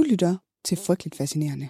Du 0.00 0.04
lytter 0.04 0.36
til 0.64 0.76
Frygteligt 0.76 1.14
Fascinerende. 1.14 1.68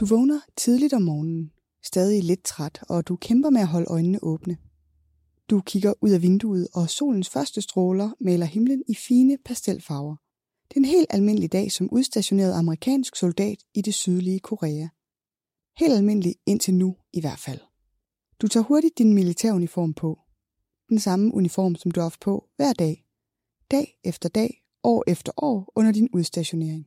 Du 0.00 0.06
vågner 0.06 0.40
tidligt 0.56 0.92
om 0.92 1.02
morgenen, 1.02 1.52
stadig 1.84 2.24
lidt 2.24 2.44
træt, 2.44 2.80
og 2.88 3.08
du 3.08 3.16
kæmper 3.16 3.50
med 3.50 3.60
at 3.60 3.66
holde 3.66 3.86
øjnene 3.90 4.18
åbne. 4.22 4.56
Du 5.50 5.60
kigger 5.60 5.92
ud 6.00 6.10
af 6.10 6.22
vinduet, 6.22 6.68
og 6.74 6.90
solens 6.90 7.28
første 7.28 7.60
stråler 7.60 8.10
maler 8.20 8.46
himlen 8.46 8.82
i 8.88 8.94
fine 8.94 9.38
pastelfarver. 9.44 10.16
Det 10.68 10.76
er 10.76 10.80
en 10.80 10.84
helt 10.84 11.06
almindelig 11.10 11.52
dag 11.52 11.72
som 11.72 11.88
udstationeret 11.92 12.52
amerikansk 12.52 13.16
soldat 13.16 13.58
i 13.74 13.82
det 13.82 13.94
sydlige 13.94 14.40
Korea. 14.40 14.88
Helt 15.78 15.92
almindelig 15.92 16.34
indtil 16.46 16.74
nu 16.74 16.96
i 17.12 17.20
hvert 17.20 17.38
fald. 17.38 17.60
Du 18.40 18.48
tager 18.48 18.64
hurtigt 18.64 18.98
din 18.98 19.14
militæruniform 19.14 19.94
på. 19.94 20.18
Den 20.88 20.98
samme 20.98 21.34
uniform, 21.34 21.74
som 21.74 21.90
du 21.90 22.00
har 22.00 22.04
haft 22.04 22.20
på 22.20 22.48
hver 22.56 22.72
dag. 22.72 23.06
Dag 23.70 23.98
efter 24.04 24.28
dag, 24.28 24.65
år 24.86 25.04
efter 25.06 25.32
år 25.36 25.72
under 25.74 25.92
din 25.92 26.08
udstationering. 26.12 26.86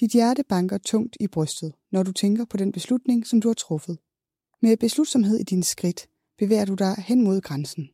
Dit 0.00 0.12
hjerte 0.12 0.44
banker 0.48 0.78
tungt 0.78 1.16
i 1.20 1.26
brystet, 1.26 1.74
når 1.92 2.02
du 2.02 2.12
tænker 2.12 2.44
på 2.44 2.56
den 2.56 2.72
beslutning, 2.72 3.26
som 3.26 3.40
du 3.40 3.48
har 3.48 3.54
truffet. 3.54 3.98
Med 4.62 4.76
beslutsomhed 4.76 5.38
i 5.38 5.42
dine 5.42 5.64
skridt 5.64 6.08
bevæger 6.38 6.64
du 6.64 6.74
dig 6.74 6.94
hen 6.98 7.24
mod 7.24 7.40
grænsen. 7.40 7.88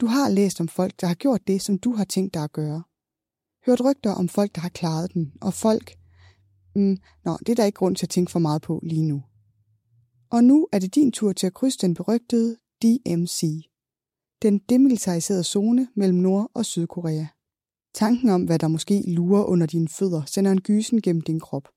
Du 0.00 0.06
har 0.06 0.28
læst 0.28 0.60
om 0.60 0.68
folk, 0.68 1.00
der 1.00 1.06
har 1.06 1.14
gjort 1.14 1.46
det, 1.46 1.62
som 1.62 1.78
du 1.78 1.94
har 1.94 2.04
tænkt 2.04 2.34
dig 2.34 2.44
at 2.44 2.52
gøre. 2.52 2.82
Hørt 3.66 3.80
rygter 3.84 4.12
om 4.14 4.28
folk, 4.28 4.54
der 4.54 4.60
har 4.60 4.68
klaret 4.68 5.14
den, 5.14 5.32
og 5.40 5.54
folk... 5.54 5.96
Mm, 6.74 6.96
nå, 7.24 7.36
det 7.38 7.48
er 7.48 7.54
der 7.54 7.64
ikke 7.64 7.76
grund 7.76 7.96
til 7.96 8.06
at 8.06 8.10
tænke 8.10 8.32
for 8.32 8.38
meget 8.38 8.62
på 8.62 8.80
lige 8.82 9.02
nu. 9.02 9.22
Og 10.30 10.44
nu 10.44 10.68
er 10.72 10.78
det 10.78 10.94
din 10.94 11.12
tur 11.12 11.32
til 11.32 11.46
at 11.46 11.54
krydse 11.54 11.78
den 11.78 11.94
berygtede 11.94 12.56
DMC. 12.82 13.42
Den 14.42 14.58
demilitariserede 14.58 15.44
zone 15.44 15.88
mellem 15.94 16.18
Nord- 16.18 16.50
og 16.54 16.66
Sydkorea. 16.66 17.26
Tanken 17.94 18.28
om, 18.28 18.44
hvad 18.44 18.58
der 18.58 18.68
måske 18.68 19.02
lurer 19.06 19.44
under 19.44 19.66
dine 19.66 19.88
fødder, 19.88 20.24
sender 20.24 20.52
en 20.52 20.60
gysen 20.60 21.02
gennem 21.02 21.20
din 21.22 21.40
krop. 21.40 21.68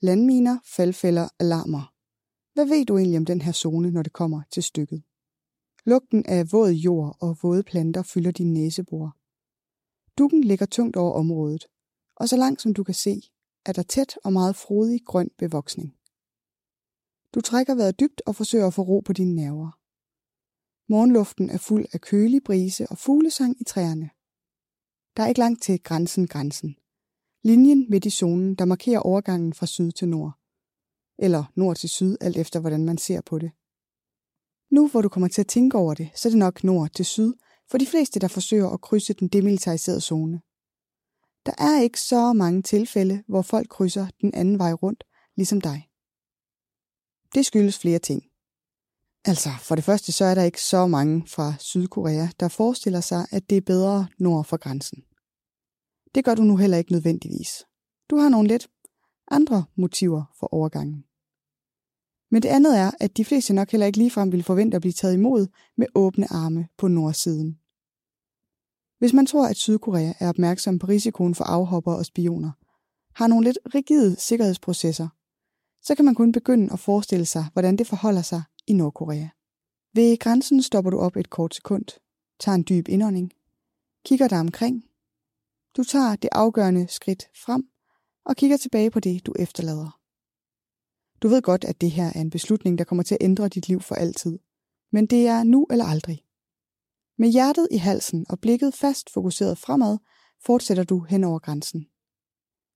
Landminer, 0.00 0.58
faldfælder, 0.64 1.28
alarmer. 1.38 1.92
Hvad 2.54 2.66
ved 2.66 2.84
du 2.84 2.96
egentlig 2.96 3.18
om 3.18 3.24
den 3.24 3.40
her 3.40 3.52
zone, 3.52 3.90
når 3.90 4.02
det 4.02 4.12
kommer 4.12 4.42
til 4.50 4.62
stykket? 4.62 5.02
Lugten 5.84 6.26
af 6.26 6.52
våd 6.52 6.70
jord 6.70 7.16
og 7.20 7.38
våde 7.42 7.62
planter 7.62 8.02
fylder 8.02 8.30
din 8.30 8.52
næsebor. 8.52 9.16
Dukken 10.18 10.44
ligger 10.44 10.66
tungt 10.66 10.96
over 10.96 11.12
området, 11.12 11.66
og 12.16 12.28
så 12.28 12.36
langt 12.36 12.62
som 12.62 12.74
du 12.74 12.84
kan 12.84 12.94
se, 12.94 13.22
er 13.64 13.72
der 13.72 13.82
tæt 13.82 14.18
og 14.24 14.32
meget 14.32 14.56
frodig 14.56 15.00
grøn 15.06 15.30
bevoksning. 15.38 15.96
Du 17.34 17.40
trækker 17.40 17.74
vejret 17.74 18.00
dybt 18.00 18.22
og 18.26 18.34
forsøger 18.34 18.66
at 18.66 18.74
få 18.74 18.82
ro 18.82 19.00
på 19.00 19.12
dine 19.12 19.34
nerver. 19.34 19.85
Morgenluften 20.88 21.50
er 21.50 21.58
fuld 21.58 21.86
af 21.92 22.00
kølig 22.00 22.44
brise 22.44 22.86
og 22.86 22.98
fuglesang 22.98 23.60
i 23.60 23.64
træerne. 23.64 24.10
Der 25.16 25.22
er 25.22 25.26
ikke 25.26 25.40
langt 25.40 25.62
til 25.62 25.82
grænsen 25.82 26.26
grænsen. 26.26 26.76
Linjen 27.42 27.86
midt 27.90 28.04
i 28.04 28.10
zonen, 28.10 28.54
der 28.54 28.64
markerer 28.64 29.00
overgangen 29.00 29.52
fra 29.52 29.66
syd 29.66 29.92
til 29.92 30.08
nord. 30.08 30.32
Eller 31.18 31.44
nord 31.56 31.76
til 31.76 31.88
syd, 31.88 32.16
alt 32.20 32.36
efter 32.36 32.60
hvordan 32.60 32.84
man 32.84 32.98
ser 32.98 33.20
på 33.20 33.38
det. 33.38 33.50
Nu 34.70 34.88
hvor 34.88 35.02
du 35.02 35.08
kommer 35.08 35.28
til 35.28 35.40
at 35.40 35.46
tænke 35.46 35.78
over 35.78 35.94
det, 35.94 36.10
så 36.14 36.28
er 36.28 36.30
det 36.30 36.38
nok 36.38 36.64
nord 36.64 36.90
til 36.90 37.04
syd, 37.04 37.32
for 37.70 37.78
de 37.78 37.86
fleste, 37.86 38.20
der 38.20 38.28
forsøger 38.28 38.68
at 38.68 38.80
krydse 38.80 39.12
den 39.12 39.28
demilitariserede 39.28 40.00
zone. 40.00 40.40
Der 41.46 41.52
er 41.58 41.82
ikke 41.82 42.00
så 42.00 42.32
mange 42.32 42.62
tilfælde, 42.62 43.24
hvor 43.28 43.42
folk 43.42 43.68
krydser 43.68 44.06
den 44.20 44.34
anden 44.34 44.58
vej 44.58 44.72
rundt, 44.72 45.04
ligesom 45.36 45.60
dig. 45.60 45.88
Det 47.34 47.46
skyldes 47.46 47.78
flere 47.78 47.98
ting. 47.98 48.25
Altså, 49.28 49.50
for 49.60 49.74
det 49.74 49.84
første 49.84 50.12
så 50.12 50.24
er 50.24 50.34
der 50.34 50.42
ikke 50.42 50.62
så 50.62 50.86
mange 50.86 51.26
fra 51.26 51.54
Sydkorea, 51.58 52.26
der 52.40 52.48
forestiller 52.48 53.00
sig, 53.00 53.26
at 53.30 53.50
det 53.50 53.56
er 53.56 53.60
bedre 53.60 54.06
nord 54.18 54.44
for 54.44 54.56
grænsen. 54.56 55.02
Det 56.14 56.24
gør 56.24 56.34
du 56.34 56.42
nu 56.42 56.56
heller 56.56 56.78
ikke 56.78 56.92
nødvendigvis. 56.92 57.64
Du 58.10 58.16
har 58.16 58.28
nogle 58.28 58.48
lidt 58.48 58.68
andre 59.30 59.64
motiver 59.76 60.24
for 60.38 60.54
overgangen. 60.54 61.04
Men 62.30 62.42
det 62.42 62.48
andet 62.48 62.78
er, 62.78 62.90
at 63.00 63.16
de 63.16 63.24
fleste 63.24 63.54
nok 63.54 63.70
heller 63.70 63.86
ikke 63.86 63.98
ligefrem 63.98 64.32
ville 64.32 64.44
forvente 64.44 64.74
at 64.74 64.80
blive 64.80 64.92
taget 64.92 65.14
imod 65.14 65.46
med 65.76 65.86
åbne 65.94 66.32
arme 66.32 66.68
på 66.78 66.88
nordsiden. 66.88 67.58
Hvis 68.98 69.12
man 69.12 69.26
tror, 69.26 69.46
at 69.46 69.56
Sydkorea 69.56 70.12
er 70.20 70.28
opmærksom 70.28 70.78
på 70.78 70.86
risikoen 70.86 71.34
for 71.34 71.44
afhopper 71.44 71.92
og 71.92 72.06
spioner, 72.06 72.50
har 73.14 73.26
nogle 73.26 73.44
lidt 73.44 73.58
rigide 73.74 74.16
sikkerhedsprocesser, 74.20 75.08
så 75.82 75.94
kan 75.94 76.04
man 76.04 76.14
kun 76.14 76.32
begynde 76.32 76.72
at 76.72 76.78
forestille 76.78 77.26
sig, 77.26 77.46
hvordan 77.52 77.76
det 77.76 77.86
forholder 77.86 78.22
sig 78.22 78.42
i 78.66 78.72
Nordkorea. 78.72 79.28
Ved 79.94 80.18
grænsen 80.18 80.62
stopper 80.62 80.90
du 80.90 80.98
op 80.98 81.16
et 81.16 81.30
kort 81.30 81.54
sekund, 81.54 81.84
tager 82.40 82.56
en 82.56 82.64
dyb 82.68 82.88
indånding, 82.88 83.32
kigger 84.04 84.28
dig 84.28 84.40
omkring. 84.40 84.84
Du 85.76 85.84
tager 85.84 86.16
det 86.16 86.30
afgørende 86.32 86.88
skridt 86.88 87.28
frem 87.44 87.68
og 88.24 88.36
kigger 88.36 88.56
tilbage 88.56 88.90
på 88.90 89.00
det, 89.00 89.26
du 89.26 89.34
efterlader. 89.38 90.00
Du 91.22 91.28
ved 91.28 91.42
godt, 91.42 91.64
at 91.64 91.80
det 91.80 91.90
her 91.90 92.12
er 92.14 92.20
en 92.20 92.30
beslutning, 92.30 92.78
der 92.78 92.84
kommer 92.84 93.02
til 93.02 93.14
at 93.14 93.24
ændre 93.24 93.48
dit 93.48 93.68
liv 93.68 93.80
for 93.80 93.94
altid. 93.94 94.38
Men 94.92 95.06
det 95.06 95.26
er 95.26 95.42
nu 95.42 95.66
eller 95.70 95.84
aldrig. 95.84 96.24
Med 97.18 97.28
hjertet 97.28 97.68
i 97.70 97.76
halsen 97.76 98.26
og 98.28 98.40
blikket 98.40 98.74
fast 98.74 99.10
fokuseret 99.10 99.58
fremad, 99.58 99.98
fortsætter 100.46 100.84
du 100.84 101.00
hen 101.00 101.24
over 101.24 101.38
grænsen. 101.38 101.86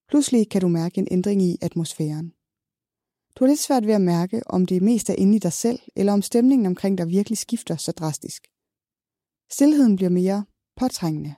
Pludselig 0.08 0.48
kan 0.50 0.60
du 0.60 0.68
mærke 0.68 0.98
en 0.98 1.08
ændring 1.10 1.42
i 1.42 1.56
atmosfæren. 1.62 2.32
Du 3.34 3.44
har 3.44 3.48
lidt 3.48 3.60
svært 3.60 3.86
ved 3.86 3.94
at 3.94 4.00
mærke, 4.00 4.42
om 4.46 4.66
det 4.66 4.82
mest 4.82 5.10
er 5.10 5.14
inde 5.14 5.36
i 5.36 5.38
dig 5.38 5.52
selv, 5.52 5.78
eller 5.96 6.12
om 6.12 6.22
stemningen 6.22 6.66
omkring 6.66 6.98
dig 6.98 7.08
virkelig 7.08 7.38
skifter 7.38 7.76
så 7.76 7.92
drastisk. 7.92 8.46
Stilheden 9.50 9.96
bliver 9.96 10.10
mere 10.10 10.44
påtrængende. 10.76 11.34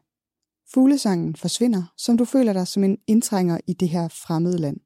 Fuglesangen 0.74 1.36
forsvinder, 1.36 1.92
som 1.96 2.16
du 2.16 2.24
føler 2.24 2.52
dig 2.52 2.68
som 2.68 2.84
en 2.84 2.98
indtrænger 3.06 3.58
i 3.66 3.72
det 3.72 3.88
her 3.88 4.08
fremmede 4.08 4.58
land. 4.58 4.80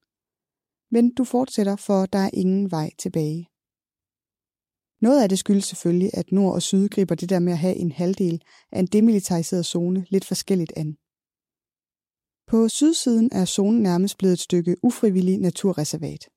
Men 0.91 1.15
du 1.15 1.25
fortsætter, 1.25 1.77
for 1.77 2.07
der 2.07 2.19
er 2.19 2.31
ingen 2.33 2.71
vej 2.71 2.91
tilbage. 2.99 3.49
Noget 5.01 5.23
af 5.23 5.29
det 5.29 5.39
skyldes 5.39 5.65
selvfølgelig, 5.65 6.11
at 6.15 6.33
nord 6.33 6.55
og 6.55 6.63
syd 6.63 6.89
griber 6.89 7.15
det 7.15 7.31
der 7.31 7.39
med 7.39 7.53
at 7.53 7.59
have 7.59 7.77
en 7.77 7.93
halvdel 7.93 8.43
af 8.73 8.79
en 8.79 8.87
demilitariseret 8.87 9.67
zone 9.67 10.07
lidt 10.11 10.25
forskelligt 10.25 10.73
an. 10.77 10.97
På 12.47 12.69
sydsiden 12.69 13.29
er 13.33 13.45
zonen 13.45 13.83
nærmest 13.83 14.19
blevet 14.19 14.33
et 14.33 14.41
stykke 14.41 14.77
ufrivillig 14.83 15.39
naturreservat. 15.39 16.29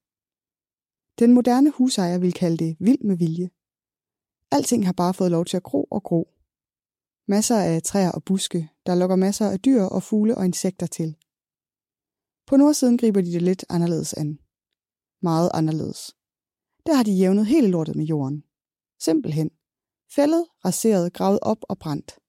Den 1.20 1.34
moderne 1.34 1.72
husejer 1.72 2.18
vil 2.18 2.34
kalde 2.34 2.58
det 2.58 2.78
vild 2.80 3.04
med 3.04 3.18
vilje. 3.18 3.50
Alting 4.52 4.86
har 4.86 4.94
bare 4.94 5.14
fået 5.14 5.32
lov 5.32 5.46
til 5.46 5.58
at 5.58 5.64
gro 5.64 5.84
og 5.84 6.04
gro. 6.04 6.34
Masser 7.28 7.56
af 7.56 7.84
træer 7.84 8.12
og 8.12 8.24
buske, 8.24 8.70
der 8.86 8.96
lokker 8.96 9.16
masser 9.16 9.50
af 9.50 9.60
dyr 9.60 9.82
og 9.82 10.04
fugle 10.04 10.38
og 10.38 10.46
insekter 10.46 10.88
til. 10.88 11.16
På 12.48 12.58
nordsiden 12.58 12.98
griber 12.98 13.22
de 13.22 13.32
det 13.32 13.42
lidt 13.42 13.66
anderledes 13.70 14.14
an. 14.14 14.40
Meget 15.22 15.52
anderledes. 15.54 16.16
Der 16.86 16.94
har 16.94 17.04
de 17.04 17.12
jævnet 17.12 17.46
hele 17.46 17.68
lortet 17.68 17.96
med 17.96 18.06
jorden. 18.06 18.44
Simpelthen. 19.00 19.52
Fældet, 20.16 20.46
raseret, 20.66 21.14
gravet 21.14 21.40
op 21.42 21.66
og 21.70 21.80
brændt. 21.80 22.20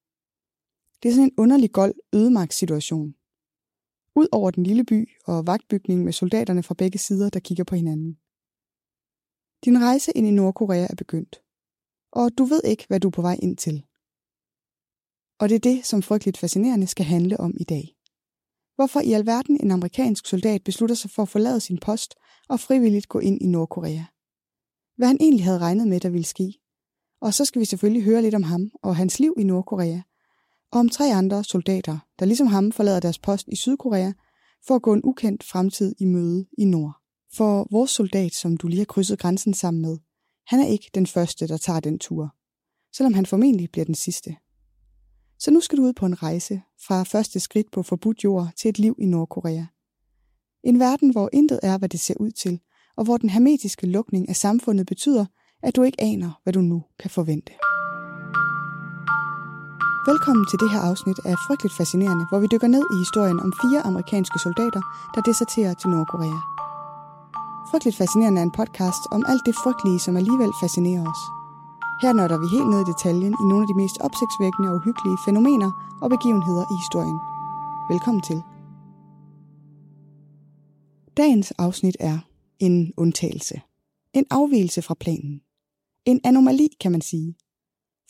Det 1.03 1.09
er 1.09 1.13
sådan 1.13 1.25
en 1.25 1.39
underlig 1.39 1.73
gold 1.73 1.95
ødemarkssituation. 2.13 3.15
Ud 4.17 4.29
over 4.33 4.51
den 4.51 4.65
lille 4.65 4.85
by 4.85 5.09
og 5.25 5.47
vagtbygningen 5.47 6.05
med 6.05 6.13
soldaterne 6.13 6.63
fra 6.63 6.75
begge 6.75 6.99
sider, 6.99 7.31
der 7.31 7.41
kigger 7.41 7.65
på 7.65 7.75
hinanden. 7.75 8.20
Din 9.65 9.83
rejse 9.83 10.13
ind 10.15 10.27
i 10.27 10.31
Nordkorea 10.31 10.87
er 10.91 10.95
begyndt, 10.95 11.43
og 12.13 12.31
du 12.39 12.45
ved 12.45 12.61
ikke, 12.65 12.85
hvad 12.89 13.01
du 13.01 13.09
er 13.09 13.13
på 13.13 13.23
vej 13.23 13.37
ind 13.43 13.57
til. 13.57 13.85
Og 15.41 15.49
det 15.49 15.55
er 15.55 15.71
det, 15.71 15.87
som 15.87 16.03
frygteligt 16.03 16.39
fascinerende 16.39 16.87
skal 16.87 17.05
handle 17.05 17.41
om 17.41 17.55
i 17.61 17.65
dag. 17.65 17.97
Hvorfor 18.75 19.01
i 19.01 19.13
alverden 19.13 19.61
en 19.61 19.71
amerikansk 19.71 20.27
soldat 20.27 20.65
beslutter 20.65 20.95
sig 20.95 21.11
for 21.11 21.23
at 21.23 21.29
forlade 21.29 21.61
sin 21.61 21.79
post 21.79 22.15
og 22.49 22.61
frivilligt 22.61 23.09
gå 23.09 23.19
ind 23.19 23.43
i 23.43 23.47
Nordkorea. 23.47 24.05
Hvad 24.97 25.07
han 25.07 25.17
egentlig 25.21 25.45
havde 25.45 25.59
regnet 25.59 25.89
med, 25.89 26.01
der 26.01 26.09
ville 26.11 26.27
ske. 26.27 26.55
Og 27.21 27.35
så 27.35 27.45
skal 27.45 27.61
vi 27.61 27.65
selvfølgelig 27.65 28.05
høre 28.05 28.23
lidt 28.23 28.35
om 28.35 28.43
ham 28.43 28.71
og 28.83 28.97
hans 28.97 29.21
liv 29.21 29.35
i 29.39 29.43
Nordkorea, 29.43 30.01
og 30.73 30.81
om 30.81 30.89
tre 30.89 31.15
andre 31.15 31.45
soldater, 31.45 31.99
der 32.19 32.27
ligesom 32.27 32.47
ham 32.47 32.73
forlader 32.73 33.01
deres 33.01 33.19
post 33.19 33.49
i 33.49 33.57
Sydkorea 33.57 34.13
for 34.67 34.75
at 34.75 34.83
gå 34.83 34.93
en 34.93 35.05
ukendt 35.05 35.45
fremtid 35.45 35.95
i 35.99 36.05
møde 36.05 36.47
i 36.59 36.65
Nord. 36.65 37.00
For 37.37 37.69
vores 37.71 37.91
soldat, 37.91 38.35
som 38.35 38.57
du 38.57 38.67
lige 38.67 38.79
har 38.79 38.85
krydset 38.85 39.19
grænsen 39.19 39.55
sammen 39.55 39.83
med, 39.83 39.99
han 40.47 40.61
er 40.61 40.67
ikke 40.67 40.91
den 40.95 41.07
første, 41.07 41.49
der 41.49 41.57
tager 41.57 41.81
den 41.81 41.99
tur, 41.99 42.35
selvom 42.97 43.15
han 43.15 43.27
formentlig 43.27 43.71
bliver 43.71 43.85
den 43.85 43.95
sidste. 43.95 44.37
Så 45.39 45.51
nu 45.51 45.61
skal 45.61 45.79
du 45.79 45.83
ud 45.83 45.93
på 45.93 46.07
en 46.07 46.23
rejse 46.23 46.63
fra 46.87 47.03
første 47.03 47.41
skridt 47.41 47.71
på 47.73 47.83
forbudt 47.83 48.25
jord 48.25 48.49
til 48.57 48.69
et 48.69 48.79
liv 48.79 48.97
i 48.99 49.07
Nordkorea. 49.07 49.65
En 50.65 50.79
verden, 50.79 51.11
hvor 51.11 51.31
intet 51.33 51.61
er, 51.63 51.79
hvad 51.79 51.89
det 51.89 52.01
ser 52.01 52.15
ud 52.21 52.31
til, 52.31 52.61
og 52.97 53.05
hvor 53.05 53.17
den 53.17 53.31
hermetiske 53.31 53.87
lukning 53.87 54.29
af 54.29 54.37
samfundet 54.37 54.87
betyder, 54.87 55.27
at 55.63 55.77
du 55.77 55.83
ikke 55.83 56.01
aner, 56.01 56.41
hvad 56.43 56.53
du 56.53 56.61
nu 56.61 56.85
kan 56.99 57.11
forvente. 57.11 57.53
Velkommen 60.07 60.47
til 60.51 60.59
det 60.59 60.71
her 60.71 60.81
afsnit 60.81 61.19
af 61.25 61.35
Frygteligt 61.47 61.77
Fascinerende, 61.77 62.27
hvor 62.29 62.39
vi 62.41 62.47
dykker 62.53 62.69
ned 62.69 62.85
i 62.95 62.97
historien 63.05 63.41
om 63.41 63.53
fire 63.63 63.81
amerikanske 63.91 64.39
soldater, 64.39 64.83
der 65.15 65.21
deserterer 65.21 65.75
til 65.75 65.91
Nordkorea. 65.91 66.50
Frygteligt 67.71 67.97
Fascinerende 67.97 68.41
er 68.41 68.47
en 68.47 68.59
podcast 68.61 69.03
om 69.11 69.25
alt 69.29 69.43
det 69.47 69.55
frygtelige, 69.63 70.01
som 70.05 70.17
alligevel 70.17 70.53
fascinerer 70.63 71.05
os. 71.13 71.23
Her 72.03 72.13
nørder 72.19 72.39
vi 72.43 72.47
helt 72.57 72.71
ned 72.71 72.81
i 72.83 72.91
detaljen 72.93 73.35
i 73.43 73.45
nogle 73.51 73.65
af 73.65 73.71
de 73.71 73.81
mest 73.83 73.97
opsigtsvækkende 74.07 74.69
og 74.71 74.77
uhyggelige 74.77 75.19
fænomener 75.27 75.71
og 76.03 76.09
begivenheder 76.15 76.65
i 76.73 76.77
historien. 76.83 77.19
Velkommen 77.93 78.23
til. 78.29 78.39
Dagens 81.21 81.51
afsnit 81.51 81.97
er 82.01 82.19
en 82.59 82.93
undtagelse. 82.97 83.57
En 84.19 84.27
afvielse 84.31 84.83
fra 84.83 84.95
planen. 84.95 85.35
En 86.05 86.21
anomali, 86.25 86.69
kan 86.81 86.93
man 86.93 87.01
sige. 87.01 87.35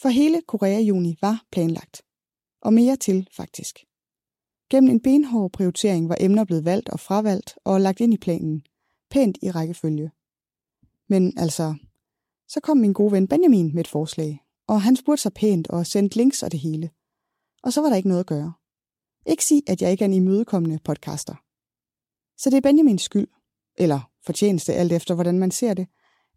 For 0.03 0.09
hele 0.09 0.39
Korea-juni 0.49 1.17
var 1.21 1.37
planlagt. 1.53 1.97
Og 2.63 2.73
mere 2.73 2.97
til, 2.97 3.29
faktisk. 3.37 3.75
Gennem 4.71 4.91
en 4.91 5.01
benhård 5.01 5.53
prioritering 5.53 6.09
var 6.09 6.17
emner 6.21 6.45
blevet 6.45 6.65
valgt 6.65 6.89
og 6.89 7.01
fravalgt 7.01 7.59
og 7.65 7.81
lagt 7.81 8.01
ind 8.01 8.15
i 8.15 8.25
planen. 8.27 8.63
Pænt 9.11 9.39
i 9.43 9.51
rækkefølge. 9.51 10.11
Men 11.09 11.39
altså, 11.39 11.75
så 12.49 12.61
kom 12.61 12.77
min 12.77 12.93
gode 12.93 13.13
ven 13.13 13.29
Benjamin 13.29 13.75
med 13.75 13.81
et 13.81 13.89
forslag, 13.89 14.41
og 14.67 14.83
han 14.83 14.97
spurgte 14.97 15.23
sig 15.23 15.33
pænt 15.33 15.69
og 15.69 15.87
sendte 15.87 16.17
links 16.17 16.43
og 16.43 16.53
det 16.53 16.61
hele. 16.61 16.91
Og 17.63 17.73
så 17.73 17.81
var 17.81 17.89
der 17.89 17.97
ikke 17.97 18.09
noget 18.09 18.21
at 18.21 18.27
gøre. 18.27 18.53
Ikke 19.27 19.45
sig, 19.45 19.63
at 19.67 19.83
jeg 19.83 19.91
ikke 19.91 20.05
er 20.05 20.09
en 20.09 20.15
imødekommende 20.15 20.79
podcaster. 20.79 21.35
Så 22.37 22.51
det 22.51 22.57
er 22.57 22.61
Benjamins 22.61 23.03
skyld, 23.03 23.29
eller 23.79 24.11
fortjeneste 24.27 24.75
alt 24.75 24.93
efter, 24.93 25.15
hvordan 25.15 25.39
man 25.39 25.51
ser 25.51 25.75
det, 25.75 25.87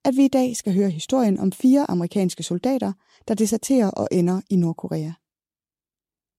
at 0.03 0.15
vi 0.15 0.25
i 0.25 0.27
dag 0.27 0.55
skal 0.55 0.73
høre 0.73 0.89
historien 0.89 1.39
om 1.39 1.51
fire 1.51 1.89
amerikanske 1.89 2.43
soldater, 2.43 2.93
der 3.27 3.33
deserterer 3.33 3.89
og 3.91 4.07
ender 4.11 4.41
i 4.49 4.55
Nordkorea. 4.55 5.11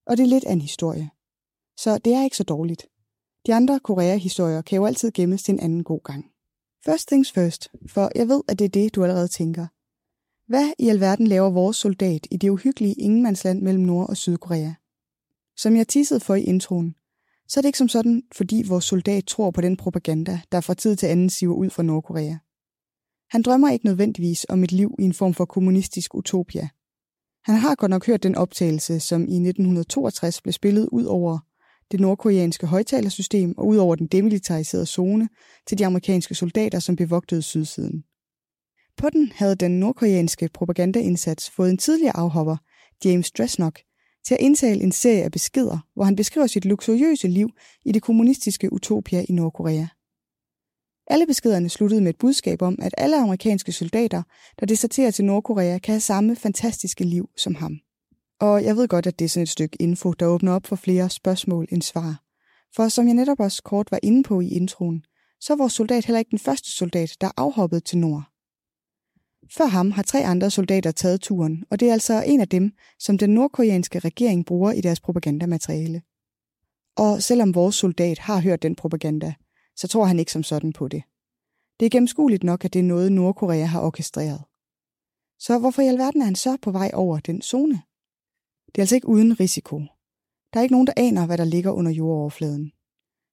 Og 0.06 0.16
det 0.16 0.22
er 0.22 0.28
lidt 0.28 0.44
af 0.44 0.52
en 0.52 0.60
historie. 0.60 1.10
Så 1.76 1.98
det 1.98 2.14
er 2.14 2.24
ikke 2.24 2.36
så 2.36 2.44
dårligt. 2.44 2.86
De 3.46 3.54
andre 3.54 3.80
Korea-historier 3.80 4.62
kan 4.62 4.76
jo 4.76 4.86
altid 4.86 5.10
gemmes 5.10 5.42
til 5.42 5.52
en 5.52 5.60
anden 5.60 5.84
god 5.84 6.00
gang. 6.04 6.30
First 6.84 7.08
things 7.08 7.32
first, 7.32 7.68
for 7.86 8.10
jeg 8.14 8.28
ved, 8.28 8.42
at 8.48 8.58
det 8.58 8.64
er 8.64 8.68
det, 8.68 8.94
du 8.94 9.02
allerede 9.02 9.28
tænker. 9.28 9.66
Hvad 10.46 10.72
i 10.78 10.88
alverden 10.88 11.26
laver 11.26 11.50
vores 11.50 11.76
soldat 11.76 12.26
i 12.30 12.36
det 12.36 12.48
uhyggelige 12.48 12.94
ingenmandsland 12.94 13.62
mellem 13.62 13.84
Nord- 13.84 14.08
og 14.08 14.16
Sydkorea? 14.16 14.72
Som 15.56 15.76
jeg 15.76 15.88
tissede 15.88 16.20
for 16.20 16.34
i 16.34 16.42
introen, 16.42 16.94
så 17.48 17.60
er 17.60 17.62
det 17.62 17.68
ikke 17.68 17.78
som 17.78 17.88
sådan, 17.88 18.22
fordi 18.32 18.64
vores 18.68 18.84
soldat 18.84 19.24
tror 19.24 19.50
på 19.50 19.60
den 19.60 19.76
propaganda, 19.76 20.40
der 20.52 20.60
fra 20.60 20.74
tid 20.74 20.96
til 20.96 21.06
anden 21.06 21.30
siver 21.30 21.54
ud 21.54 21.70
fra 21.70 21.82
Nordkorea. 21.82 22.36
Han 23.30 23.42
drømmer 23.42 23.70
ikke 23.70 23.86
nødvendigvis 23.86 24.46
om 24.48 24.64
et 24.64 24.72
liv 24.72 24.94
i 24.98 25.02
en 25.02 25.14
form 25.14 25.34
for 25.34 25.44
kommunistisk 25.44 26.14
utopia. 26.14 26.68
Han 27.44 27.54
har 27.54 27.74
godt 27.74 27.90
nok 27.90 28.06
hørt 28.06 28.22
den 28.22 28.34
optagelse, 28.34 29.00
som 29.00 29.20
i 29.20 29.36
1962 29.36 30.40
blev 30.42 30.52
spillet 30.52 30.88
ud 30.92 31.04
over 31.04 31.38
det 31.94 32.00
nordkoreanske 32.00 32.66
højtalersystem 32.66 33.58
og 33.58 33.66
ud 33.66 33.76
over 33.76 33.94
den 33.94 34.06
demilitariserede 34.06 34.86
zone 34.86 35.28
til 35.66 35.78
de 35.78 35.86
amerikanske 35.86 36.34
soldater, 36.34 36.78
som 36.78 36.96
bevogtede 36.96 37.42
sydsiden. 37.42 38.04
På 38.96 39.10
den 39.10 39.32
havde 39.34 39.54
den 39.54 39.80
nordkoreanske 39.80 40.48
propagandaindsats 40.54 41.50
fået 41.50 41.70
en 41.70 41.78
tidligere 41.78 42.16
afhopper, 42.16 42.56
James 43.04 43.30
Dresnok, 43.30 43.80
til 44.26 44.34
at 44.34 44.40
indtale 44.40 44.82
en 44.82 44.92
serie 44.92 45.22
af 45.22 45.32
beskeder, 45.32 45.78
hvor 45.94 46.04
han 46.04 46.16
beskriver 46.16 46.46
sit 46.46 46.64
luksuriøse 46.64 47.28
liv 47.28 47.48
i 47.84 47.92
det 47.92 48.02
kommunistiske 48.02 48.72
utopia 48.72 49.24
i 49.28 49.32
Nordkorea. 49.32 49.86
Alle 51.06 51.26
beskederne 51.26 51.68
sluttede 51.68 52.00
med 52.00 52.10
et 52.10 52.18
budskab 52.18 52.62
om, 52.62 52.78
at 52.82 52.94
alle 52.98 53.16
amerikanske 53.22 53.72
soldater, 53.72 54.22
der 54.60 54.66
deserterer 54.66 55.10
til 55.10 55.24
Nordkorea, 55.24 55.78
kan 55.78 55.92
have 55.92 56.00
samme 56.00 56.36
fantastiske 56.36 57.04
liv 57.04 57.28
som 57.36 57.54
ham. 57.54 57.83
Og 58.44 58.64
jeg 58.64 58.76
ved 58.76 58.88
godt, 58.88 59.06
at 59.06 59.18
det 59.18 59.24
er 59.24 59.28
sådan 59.28 59.42
et 59.42 59.48
stykke 59.48 59.76
info, 59.80 60.12
der 60.12 60.26
åbner 60.26 60.52
op 60.52 60.66
for 60.66 60.76
flere 60.76 61.10
spørgsmål 61.10 61.66
end 61.72 61.82
svar. 61.82 62.22
For 62.76 62.88
som 62.88 63.06
jeg 63.06 63.14
netop 63.14 63.40
også 63.40 63.62
kort 63.62 63.90
var 63.90 64.00
inde 64.02 64.22
på 64.22 64.40
i 64.40 64.48
introen, 64.48 65.04
så 65.40 65.52
er 65.52 65.56
vores 65.56 65.72
soldat 65.72 66.04
heller 66.04 66.18
ikke 66.18 66.30
den 66.30 66.38
første 66.38 66.70
soldat, 66.70 67.16
der 67.20 67.26
er 67.26 67.30
afhoppet 67.36 67.84
til 67.84 67.98
nord. 67.98 68.22
Før 69.56 69.64
ham 69.64 69.90
har 69.90 70.02
tre 70.02 70.24
andre 70.24 70.50
soldater 70.50 70.90
taget 70.90 71.20
turen, 71.20 71.64
og 71.70 71.80
det 71.80 71.88
er 71.88 71.92
altså 71.92 72.22
en 72.26 72.40
af 72.40 72.48
dem, 72.48 72.72
som 72.98 73.18
den 73.18 73.30
nordkoreanske 73.30 73.98
regering 73.98 74.46
bruger 74.46 74.72
i 74.72 74.80
deres 74.80 75.00
propagandamateriale. 75.00 76.02
Og 76.96 77.22
selvom 77.22 77.54
vores 77.54 77.74
soldat 77.74 78.18
har 78.18 78.40
hørt 78.40 78.62
den 78.62 78.76
propaganda, 78.76 79.34
så 79.76 79.88
tror 79.88 80.04
han 80.04 80.18
ikke 80.18 80.32
som 80.32 80.42
sådan 80.42 80.72
på 80.72 80.88
det. 80.88 81.02
Det 81.80 81.86
er 81.86 81.90
gennemskueligt 81.90 82.44
nok, 82.44 82.64
at 82.64 82.72
det 82.72 82.78
er 82.78 82.84
noget, 82.84 83.12
Nordkorea 83.12 83.64
har 83.64 83.80
orkestreret. 83.80 84.42
Så 85.38 85.58
hvorfor 85.58 85.82
i 85.82 85.86
alverden 85.86 86.20
er 86.20 86.24
han 86.24 86.34
så 86.34 86.56
på 86.62 86.70
vej 86.70 86.90
over 86.94 87.18
den 87.18 87.42
zone? 87.42 87.82
Det 88.74 88.80
er 88.80 88.82
altså 88.82 88.94
ikke 88.94 89.08
uden 89.08 89.40
risiko. 89.40 89.78
Der 90.52 90.60
er 90.60 90.62
ikke 90.62 90.74
nogen, 90.74 90.86
der 90.86 90.92
aner, 90.96 91.26
hvad 91.26 91.38
der 91.38 91.44
ligger 91.44 91.70
under 91.70 91.92
jordoverfladen. 91.92 92.72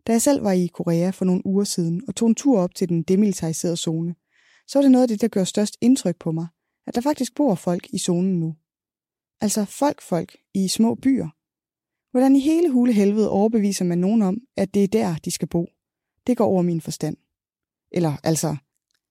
Da 0.08 0.12
jeg 0.12 0.22
selv 0.22 0.44
var 0.44 0.52
i 0.52 0.68
Korea 0.68 1.10
for 1.10 1.26
nogle 1.26 1.46
uger 1.46 1.64
siden 1.64 2.02
og 2.08 2.16
tog 2.16 2.28
en 2.30 2.36
tur 2.36 2.60
op 2.60 2.76
til 2.76 2.90
den 2.90 3.04
demilitariserede 3.04 3.78
zone, 3.78 4.16
så 4.68 4.80
var 4.80 4.82
det 4.82 4.92
noget 4.92 5.04
af 5.04 5.08
det, 5.08 5.22
der 5.22 5.28
gør 5.28 5.44
størst 5.44 5.78
indtryk 5.82 6.16
på 6.20 6.32
mig, 6.32 6.48
at 6.88 6.96
der 6.96 7.02
faktisk 7.02 7.36
bor 7.36 7.56
folk 7.56 7.88
i 7.94 7.98
zonen 7.98 8.40
nu. 8.40 8.56
Altså 9.42 9.66
folk-folk 9.66 10.38
i 10.54 10.68
små 10.68 10.96
byer. 10.96 11.28
Hvordan 12.12 12.36
i 12.36 12.40
hele 12.40 12.70
hule 12.70 12.94
helvede 12.94 13.30
overbeviser 13.30 13.86
man 13.86 13.98
nogen 13.98 14.22
om, 14.22 14.38
at 14.58 14.74
det 14.74 14.84
er 14.84 14.88
der, 14.88 15.16
de 15.16 15.32
skal 15.32 15.48
bo? 15.48 15.68
Det 16.28 16.38
går 16.38 16.46
over 16.46 16.62
min 16.62 16.82
forstand. 16.82 17.18
Eller 17.92 18.18
altså, 18.24 18.56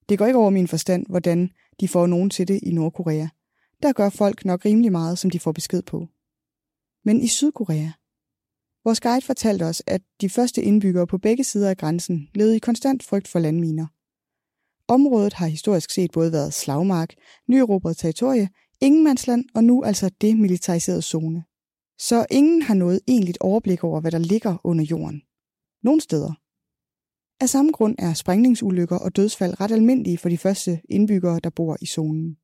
det 0.09 0.19
går 0.19 0.27
ikke 0.27 0.39
over 0.39 0.51
min 0.51 0.69
forstand, 0.69 1.07
hvordan 1.09 1.51
de 1.81 1.89
får 1.89 2.07
nogen 2.07 2.31
til 2.31 2.49
det 2.49 2.61
i 2.63 2.73
Nordkorea. 2.73 3.29
Der 3.83 3.93
gør 3.93 4.09
folk 4.09 4.45
nok 4.45 4.65
rimelig 4.65 4.93
meget, 4.93 5.19
som 5.19 5.31
de 5.31 5.41
får 5.41 5.53
besked 5.53 5.83
på. 5.83 6.09
Men 7.05 7.21
i 7.21 7.29
Sydkorea? 7.29 7.91
Vores 8.85 9.01
guide 9.01 9.27
fortalte 9.27 9.63
os, 9.63 9.83
at 9.87 10.03
de 10.21 10.29
første 10.31 10.63
indbyggere 10.63 11.07
på 11.07 11.19
begge 11.19 11.45
sider 11.45 11.71
af 11.71 11.77
grænsen 11.77 12.29
levede 12.35 12.57
i 12.57 12.59
konstant 12.59 13.03
frygt 13.03 13.29
for 13.29 13.39
landminer. 13.39 13.87
Området 14.89 15.33
har 15.33 15.47
historisk 15.47 15.91
set 15.91 16.13
både 16.13 16.33
været 16.33 16.55
slagmark, 16.55 17.15
nyerobret 17.49 17.97
territorie, 17.97 18.49
ingenmandsland 18.81 19.45
og 19.55 19.65
nu 19.65 19.83
altså 19.85 20.11
demilitariseret 20.21 21.05
zone. 21.05 21.45
Så 21.99 22.27
ingen 22.31 22.63
har 22.63 22.75
noget 22.75 23.01
egentligt 23.09 23.39
overblik 23.41 23.85
over, 23.85 24.01
hvad 24.01 24.11
der 24.11 24.19
ligger 24.19 24.57
under 24.65 24.85
jorden. 24.85 25.23
Nogle 25.83 26.01
steder. 26.01 26.33
Af 27.43 27.49
samme 27.49 27.73
grund 27.73 27.97
er 27.99 28.15
sprængningsulykker 28.15 28.99
og 28.99 29.17
dødsfald 29.17 29.61
ret 29.61 29.73
almindelige 29.73 30.19
for 30.19 30.29
de 30.29 30.39
første 30.39 30.81
indbyggere, 30.89 31.41
der 31.45 31.51
bor 31.51 31.77
i 31.81 31.87
zonen. 31.87 32.37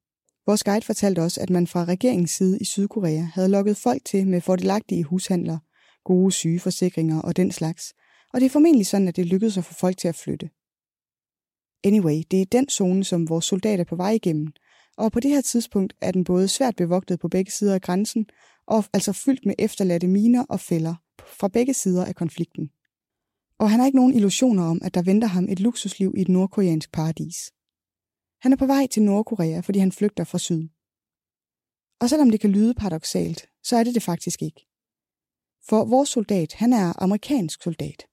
Vores 0.46 0.64
guide 0.64 0.86
fortalte 0.86 1.20
os, 1.20 1.38
at 1.38 1.50
man 1.50 1.66
fra 1.66 1.84
regeringens 1.84 2.30
side 2.30 2.58
i 2.60 2.64
Sydkorea 2.64 3.22
havde 3.34 3.48
lukket 3.48 3.76
folk 3.76 4.04
til 4.04 4.28
med 4.28 4.40
fordelagtige 4.40 5.04
hushandler, 5.04 5.58
gode 6.04 6.32
sygeforsikringer 6.32 7.22
og 7.22 7.36
den 7.36 7.52
slags, 7.52 7.94
og 8.32 8.40
det 8.40 8.46
er 8.46 8.50
formentlig 8.50 8.86
sådan, 8.86 9.08
at 9.08 9.16
det 9.16 9.26
lykkedes 9.26 9.58
at 9.58 9.64
få 9.64 9.74
folk 9.74 9.96
til 9.96 10.08
at 10.08 10.14
flytte. 10.14 10.50
Anyway, 11.84 12.22
det 12.30 12.40
er 12.40 12.44
den 12.44 12.68
zone, 12.68 13.04
som 13.04 13.28
vores 13.28 13.44
soldater 13.44 13.80
er 13.80 13.88
på 13.88 13.96
vej 13.96 14.10
igennem, 14.10 14.52
og 14.96 15.12
på 15.12 15.20
det 15.20 15.30
her 15.30 15.40
tidspunkt 15.40 15.94
er 16.00 16.12
den 16.12 16.24
både 16.24 16.48
svært 16.48 16.76
bevogtet 16.76 17.20
på 17.20 17.28
begge 17.28 17.50
sider 17.50 17.74
af 17.74 17.80
grænsen, 17.80 18.26
og 18.66 18.84
altså 18.92 19.12
fyldt 19.12 19.46
med 19.46 19.54
efterladte 19.58 20.08
miner 20.08 20.44
og 20.48 20.60
fælder 20.60 20.94
fra 21.38 21.48
begge 21.48 21.74
sider 21.74 22.04
af 22.04 22.14
konflikten. 22.14 22.70
Og 23.58 23.70
han 23.70 23.80
har 23.80 23.86
ikke 23.86 23.98
nogen 23.98 24.14
illusioner 24.14 24.64
om, 24.64 24.80
at 24.84 24.94
der 24.94 25.02
venter 25.02 25.28
ham 25.28 25.48
et 25.48 25.60
luksusliv 25.60 26.14
i 26.16 26.20
et 26.20 26.28
nordkoreansk 26.28 26.92
paradis. 26.92 27.52
Han 28.40 28.52
er 28.52 28.56
på 28.56 28.66
vej 28.66 28.86
til 28.86 29.02
Nordkorea, 29.02 29.60
fordi 29.60 29.78
han 29.78 29.92
flygter 29.92 30.24
fra 30.24 30.38
syd. 30.38 30.68
Og 32.00 32.10
selvom 32.10 32.30
det 32.30 32.40
kan 32.40 32.50
lyde 32.50 32.74
paradoxalt, 32.74 33.48
så 33.62 33.76
er 33.76 33.84
det 33.84 33.94
det 33.94 34.02
faktisk 34.02 34.42
ikke. 34.42 34.66
For 35.68 35.84
vores 35.84 36.08
soldat, 36.08 36.52
han 36.52 36.72
er 36.72 37.02
amerikansk 37.02 37.62
soldat 37.62 38.06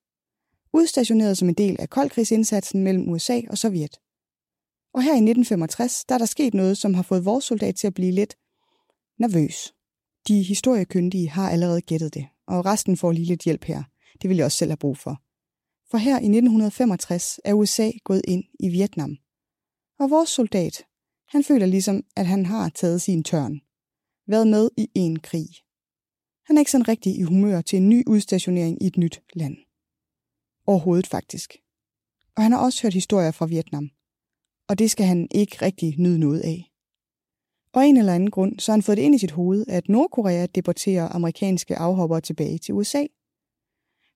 udstationeret 0.74 1.38
som 1.38 1.50
en 1.50 1.53
del 1.53 1.75
af 1.80 1.89
koldkrigsindsatsen 1.89 2.84
mellem 2.84 3.10
USA 3.10 3.42
og 3.50 3.58
Sovjet. 3.58 4.00
Og 4.94 5.03
her 5.03 5.12
i 5.12 5.24
1965, 5.24 6.06
der 6.06 6.15
er 6.15 6.20
der 6.20 6.25
sket 6.25 6.53
noget, 6.53 6.77
som 6.77 6.94
har 6.94 7.03
fået 7.03 7.25
vores 7.25 7.46
soldat 7.46 7.75
til 7.75 7.88
at 7.88 7.94
blive 7.94 8.12
lidt 8.12 8.36
nervøs. 9.20 9.74
De 10.27 10.44
historiekyndige 10.44 11.30
har 11.30 11.50
allerede 11.50 11.82
gættet 11.82 12.13
det, 12.13 12.25
og 12.48 12.65
resten 12.65 12.98
får 12.98 13.12
lige 13.12 13.25
lidt 13.25 13.44
hjælp 13.44 13.63
her. 13.63 13.84
Det 14.22 14.30
vil 14.30 14.38
jeg 14.38 14.46
også 14.46 14.58
selv 14.58 14.72
have 14.72 14.77
brug 14.77 14.98
for. 14.98 15.22
For 15.92 15.98
her 15.98 16.13
i 16.13 16.25
1965 16.25 17.39
er 17.46 17.53
USA 17.53 17.92
gået 18.03 18.22
ind 18.27 18.44
i 18.60 18.70
Vietnam. 18.70 19.18
Og 20.03 20.10
vores 20.10 20.29
soldat, 20.29 20.86
han 21.27 21.43
føler 21.43 21.65
ligesom, 21.65 22.03
at 22.15 22.25
han 22.25 22.45
har 22.45 22.69
taget 22.69 23.01
sin 23.01 23.24
tørn. 23.24 23.62
Været 24.27 24.48
med 24.48 24.69
i 24.77 24.88
en 24.95 25.19
krig. 25.19 25.48
Han 26.45 26.57
er 26.57 26.62
ikke 26.62 26.72
sådan 26.72 26.88
rigtig 26.88 27.17
i 27.19 27.22
humør 27.22 27.62
til 27.62 27.77
en 27.77 27.89
ny 27.89 28.03
udstationering 28.07 28.83
i 28.83 28.88
et 28.88 28.98
nyt 28.98 29.22
land. 29.33 29.57
Overhovedet 30.67 31.07
faktisk. 31.07 31.57
Og 32.36 32.43
han 32.43 32.51
har 32.51 32.60
også 32.60 32.81
hørt 32.83 32.93
historier 32.93 33.31
fra 33.31 33.45
Vietnam. 33.45 33.89
Og 34.67 34.79
det 34.79 34.91
skal 34.91 35.05
han 35.05 35.27
ikke 35.31 35.57
rigtig 35.62 35.95
nyde 36.00 36.19
noget 36.19 36.39
af. 36.39 36.72
Og 37.74 37.86
en 37.86 37.98
eller 37.98 38.15
anden 38.15 38.31
grund, 38.31 38.60
så 38.60 38.72
har 38.72 38.77
han 38.77 38.83
fået 38.83 38.98
det 38.98 39.03
ind 39.03 39.15
i 39.15 39.17
sit 39.17 39.31
hoved, 39.31 39.65
at 39.67 39.89
Nordkorea 39.89 40.45
deporterer 40.45 41.10
amerikanske 41.10 41.75
afhoppere 41.75 42.22
tilbage 42.22 42.57
til 42.57 42.74
USA. 42.74 43.05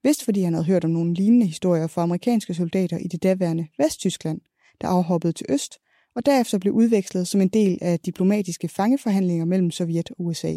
Vist 0.03 0.23
fordi 0.23 0.41
han 0.41 0.53
havde 0.53 0.65
hørt 0.65 0.85
om 0.85 0.91
nogle 0.91 1.13
lignende 1.13 1.45
historier 1.45 1.87
fra 1.87 2.03
amerikanske 2.03 2.53
soldater 2.53 2.97
i 2.97 3.07
det 3.07 3.23
daværende 3.23 3.67
Vesttyskland, 3.77 4.41
der 4.81 4.87
afhoppede 4.87 5.33
til 5.33 5.45
øst, 5.49 5.77
og 6.15 6.25
derefter 6.25 6.57
blev 6.57 6.73
udvekslet 6.73 7.27
som 7.27 7.41
en 7.41 7.47
del 7.47 7.77
af 7.81 7.99
diplomatiske 7.99 8.67
fangeforhandlinger 8.67 9.45
mellem 9.45 9.71
Sovjet 9.71 10.09
og 10.11 10.15
USA. 10.25 10.55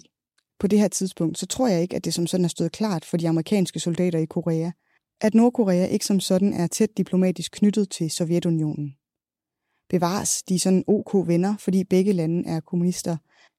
På 0.59 0.67
det 0.67 0.79
her 0.79 0.89
tidspunkt, 0.89 1.39
så 1.39 1.47
tror 1.47 1.69
jeg 1.69 1.83
ikke, 1.83 1.97
at 1.97 2.05
det 2.05 2.15
som 2.15 2.27
sådan 2.27 2.45
er 2.45 2.49
stået 2.49 2.73
klart 2.73 3.05
for 3.05 3.17
de 3.17 3.29
amerikanske 3.29 3.81
soldater 3.81 4.19
i 4.19 4.25
Korea, 4.25 4.71
at 5.21 5.35
Nordkorea 5.35 5.87
ikke 5.87 6.05
som 6.05 6.21
sådan 6.21 6.53
er 6.53 6.67
tæt 6.67 6.97
diplomatisk 6.97 7.53
knyttet 7.53 7.91
til 7.91 8.11
Sovjetunionen. 8.11 8.97
Bevares, 9.89 10.43
de 10.43 10.59
sådan 10.59 10.85
OK 10.87 11.29
venner, 11.29 11.57
fordi 11.57 11.85
begge 11.85 12.13
lande 12.13 12.49
er 12.49 12.61
kommunister, 12.61 13.17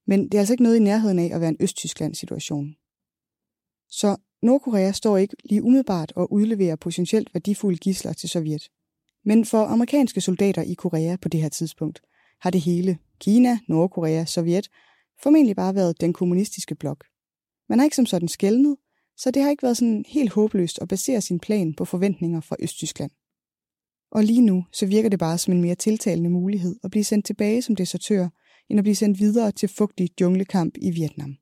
men 0.07 0.23
det 0.23 0.33
er 0.33 0.39
altså 0.39 0.53
ikke 0.53 0.63
noget 0.63 0.75
i 0.77 0.83
nærheden 0.83 1.19
af 1.19 1.29
at 1.33 1.41
være 1.41 1.49
en 1.49 1.57
Østtyskland-situation. 1.59 2.75
Så 3.89 4.15
Nordkorea 4.41 4.91
står 4.91 5.17
ikke 5.17 5.35
lige 5.43 5.63
umiddelbart 5.63 6.13
og 6.15 6.33
udleverer 6.33 6.75
potentielt 6.75 7.33
værdifulde 7.33 7.77
gisler 7.77 8.13
til 8.13 8.29
Sovjet. 8.29 8.69
Men 9.25 9.45
for 9.45 9.65
amerikanske 9.65 10.21
soldater 10.21 10.61
i 10.61 10.73
Korea 10.73 11.15
på 11.15 11.29
det 11.29 11.41
her 11.41 11.49
tidspunkt 11.49 12.01
har 12.41 12.49
det 12.49 12.61
hele, 12.61 12.97
Kina, 13.19 13.59
Nordkorea, 13.67 14.25
Sovjet, 14.25 14.69
formentlig 15.23 15.55
bare 15.55 15.75
været 15.75 16.01
den 16.01 16.13
kommunistiske 16.13 16.75
blok. 16.75 17.05
Man 17.69 17.79
har 17.79 17.83
ikke 17.83 17.95
som 17.95 18.05
sådan 18.05 18.27
skældnet, 18.27 18.77
så 19.17 19.31
det 19.31 19.41
har 19.41 19.49
ikke 19.49 19.63
været 19.63 19.77
sådan 19.77 20.05
helt 20.07 20.31
håbløst 20.31 20.79
at 20.81 20.87
basere 20.87 21.21
sin 21.21 21.39
plan 21.39 21.73
på 21.73 21.85
forventninger 21.85 22.41
fra 22.41 22.55
Østtyskland. 22.59 23.11
Og 24.11 24.23
lige 24.23 24.41
nu, 24.41 24.65
så 24.73 24.85
virker 24.85 25.09
det 25.09 25.19
bare 25.19 25.37
som 25.37 25.53
en 25.53 25.61
mere 25.61 25.75
tiltalende 25.75 26.29
mulighed 26.29 26.75
at 26.83 26.91
blive 26.91 27.03
sendt 27.03 27.25
tilbage 27.25 27.61
som 27.61 27.75
desertør, 27.75 28.27
end 28.69 28.79
at 28.79 28.83
blive 28.83 28.95
sendt 28.95 29.19
videre 29.19 29.51
til 29.51 29.69
fugtig 29.69 30.21
junglekamp 30.21 30.77
i 30.81 30.91
Vietnam. 30.91 31.35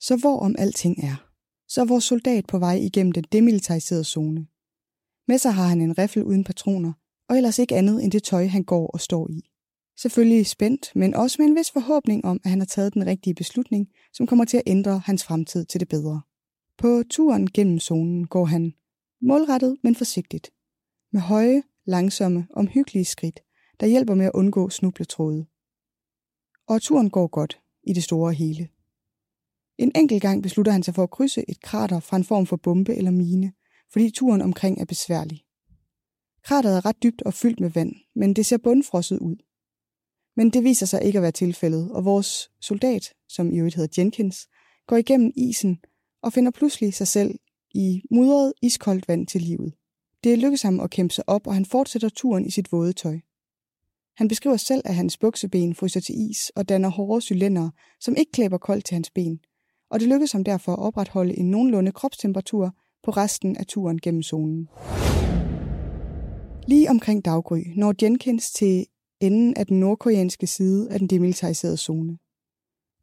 Så 0.00 0.16
hvor 0.16 0.38
om 0.38 0.54
alting 0.58 1.04
er, 1.04 1.28
så 1.68 1.80
er 1.80 1.84
vores 1.84 2.04
soldat 2.04 2.46
på 2.46 2.58
vej 2.58 2.74
igennem 2.74 3.12
den 3.12 3.24
demilitariserede 3.32 4.04
zone. 4.04 4.46
Med 5.28 5.38
sig 5.38 5.52
har 5.52 5.66
han 5.66 5.80
en 5.80 5.98
riffel 5.98 6.24
uden 6.24 6.44
patroner, 6.44 6.92
og 7.28 7.36
ellers 7.36 7.58
ikke 7.58 7.76
andet 7.76 8.04
end 8.04 8.12
det 8.12 8.22
tøj, 8.22 8.46
han 8.46 8.64
går 8.64 8.86
og 8.86 9.00
står 9.00 9.30
i. 9.30 9.40
Selvfølgelig 9.96 10.46
spændt, 10.46 10.92
men 10.94 11.14
også 11.14 11.36
med 11.38 11.46
en 11.46 11.56
vis 11.56 11.70
forhåbning 11.70 12.24
om, 12.24 12.40
at 12.44 12.50
han 12.50 12.58
har 12.58 12.66
taget 12.66 12.94
den 12.94 13.06
rigtige 13.06 13.34
beslutning, 13.34 13.88
som 14.12 14.26
kommer 14.26 14.44
til 14.44 14.56
at 14.56 14.62
ændre 14.66 14.98
hans 14.98 15.24
fremtid 15.24 15.64
til 15.64 15.80
det 15.80 15.88
bedre. 15.88 16.20
På 16.78 17.02
turen 17.10 17.50
gennem 17.50 17.78
zonen 17.78 18.26
går 18.26 18.44
han 18.44 18.74
målrettet, 19.22 19.76
men 19.82 19.94
forsigtigt. 19.94 20.50
Med 21.12 21.20
høje, 21.20 21.62
langsomme, 21.84 22.46
omhyggelige 22.50 23.04
skridt, 23.04 23.40
der 23.80 23.86
hjælper 23.86 24.14
med 24.14 24.26
at 24.26 24.32
undgå 24.34 24.70
snubletråde. 24.70 25.46
Og 26.68 26.82
turen 26.82 27.10
går 27.10 27.26
godt 27.26 27.60
i 27.82 27.92
det 27.92 28.04
store 28.04 28.32
hele. 28.32 28.68
En 29.78 29.92
enkelt 29.94 30.22
gang 30.22 30.42
beslutter 30.42 30.72
han 30.72 30.82
sig 30.82 30.94
for 30.94 31.02
at 31.02 31.10
krydse 31.10 31.44
et 31.48 31.60
krater 31.62 32.00
fra 32.00 32.16
en 32.16 32.24
form 32.24 32.46
for 32.46 32.56
bombe 32.56 32.94
eller 32.94 33.10
mine, 33.10 33.52
fordi 33.92 34.10
turen 34.10 34.40
omkring 34.40 34.80
er 34.80 34.84
besværlig. 34.84 35.44
Krateret 36.44 36.76
er 36.76 36.86
ret 36.86 37.02
dybt 37.02 37.22
og 37.22 37.34
fyldt 37.34 37.60
med 37.60 37.70
vand, 37.70 37.94
men 38.14 38.36
det 38.36 38.46
ser 38.46 38.58
bundfrosset 38.58 39.18
ud. 39.18 39.36
Men 40.36 40.50
det 40.50 40.64
viser 40.64 40.86
sig 40.86 41.02
ikke 41.02 41.18
at 41.18 41.22
være 41.22 41.32
tilfældet, 41.32 41.90
og 41.90 42.04
vores 42.04 42.50
soldat, 42.60 43.14
som 43.28 43.52
i 43.52 43.58
øvrigt 43.58 43.74
hedder 43.74 44.02
Jenkins, 44.02 44.48
går 44.86 44.96
igennem 44.96 45.32
isen 45.36 45.78
og 46.22 46.32
finder 46.32 46.50
pludselig 46.50 46.94
sig 46.94 47.08
selv 47.08 47.38
i 47.74 48.02
mudret, 48.10 48.52
iskoldt 48.62 49.08
vand 49.08 49.26
til 49.26 49.40
livet. 49.40 49.74
Det 50.24 50.38
lykkes 50.38 50.62
ham 50.62 50.80
at 50.80 50.90
kæmpe 50.90 51.14
sig 51.14 51.24
op, 51.26 51.46
og 51.46 51.54
han 51.54 51.64
fortsætter 51.64 52.08
turen 52.08 52.46
i 52.46 52.50
sit 52.50 52.72
våde 52.72 52.92
tøj. 52.92 53.18
Han 54.16 54.28
beskriver 54.28 54.56
selv, 54.56 54.82
at 54.84 54.94
hans 54.94 55.18
bukseben 55.18 55.74
fryser 55.74 56.00
til 56.00 56.30
is 56.30 56.50
og 56.56 56.68
danner 56.68 56.88
hårde 56.88 57.20
cylinder, 57.20 57.70
som 58.00 58.16
ikke 58.16 58.32
klæber 58.32 58.58
koldt 58.58 58.84
til 58.84 58.94
hans 58.94 59.10
ben, 59.10 59.40
og 59.90 60.00
det 60.00 60.08
lykkes 60.08 60.32
ham 60.32 60.44
derfor 60.44 60.72
at 60.72 60.78
opretholde 60.78 61.38
en 61.38 61.50
nogenlunde 61.50 61.92
kropstemperatur 61.92 62.74
på 63.02 63.10
resten 63.10 63.56
af 63.56 63.66
turen 63.66 64.00
gennem 64.00 64.22
zonen. 64.22 64.68
Lige 66.66 66.90
omkring 66.90 67.24
daggry 67.24 67.62
når 67.76 67.94
Jenkins 68.02 68.52
til 68.52 68.86
enden 69.20 69.56
af 69.56 69.66
den 69.66 69.80
nordkoreanske 69.80 70.46
side 70.46 70.90
af 70.90 70.98
den 70.98 71.08
demilitariserede 71.08 71.76
zone. 71.76 72.18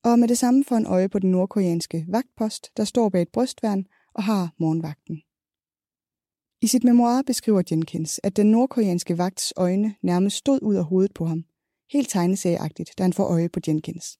Og 0.04 0.20
med 0.20 0.28
det 0.28 0.38
samme 0.38 0.64
får 0.64 0.76
en 0.76 0.86
øje 0.86 1.10
på 1.10 1.20
den 1.20 1.32
nordkoreanske 1.32 2.06
vagtpost, 2.08 2.78
der 2.78 2.84
står 2.84 3.10
bag 3.10 3.22
et 3.22 3.30
brystværn 3.30 3.86
og 4.14 4.24
har 4.24 4.54
morgenvagten. 4.60 5.22
I 6.62 6.68
sit 6.68 6.84
memoir 6.84 7.22
beskriver 7.22 7.64
Jenkins, 7.72 8.20
at 8.24 8.36
den 8.36 8.52
nordkoreanske 8.52 9.18
vagts 9.18 9.54
øjne 9.58 9.96
nærmest 10.02 10.38
stod 10.38 10.60
ud 10.62 10.76
af 10.76 10.86
hovedet 10.86 11.14
på 11.14 11.26
ham, 11.26 11.44
helt 11.92 12.10
tegnesageagtigt, 12.10 12.94
da 12.98 13.04
han 13.04 13.14
får 13.14 13.26
øje 13.26 13.50
på 13.50 13.60
Jenkins. 13.68 14.20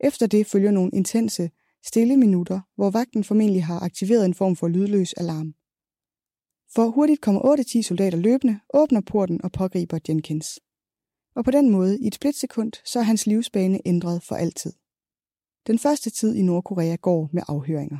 Efter 0.00 0.26
det 0.26 0.46
følger 0.46 0.70
nogle 0.70 0.90
intense, 0.94 1.50
stille 1.84 2.16
minutter, 2.16 2.60
hvor 2.74 2.90
vagten 2.90 3.24
formentlig 3.24 3.64
har 3.64 3.80
aktiveret 3.80 4.24
en 4.24 4.34
form 4.34 4.56
for 4.56 4.68
lydløs 4.68 5.12
alarm. 5.12 5.54
For 6.74 6.90
hurtigt 6.90 7.20
kommer 7.20 7.40
8-10 7.40 7.82
soldater 7.82 8.18
løbende, 8.18 8.60
åbner 8.74 9.00
porten 9.00 9.44
og 9.44 9.52
pågriber 9.52 9.98
Jenkins. 10.08 10.60
Og 11.34 11.44
på 11.44 11.50
den 11.50 11.70
måde, 11.70 12.00
i 12.00 12.06
et 12.06 12.14
splitsekund, 12.14 12.72
så 12.84 12.98
er 12.98 13.02
hans 13.02 13.26
livsbane 13.26 13.80
ændret 13.84 14.22
for 14.22 14.34
altid. 14.34 14.72
Den 15.66 15.78
første 15.78 16.10
tid 16.10 16.34
i 16.34 16.42
Nordkorea 16.42 16.96
går 16.96 17.28
med 17.32 17.42
afhøringer. 17.48 17.98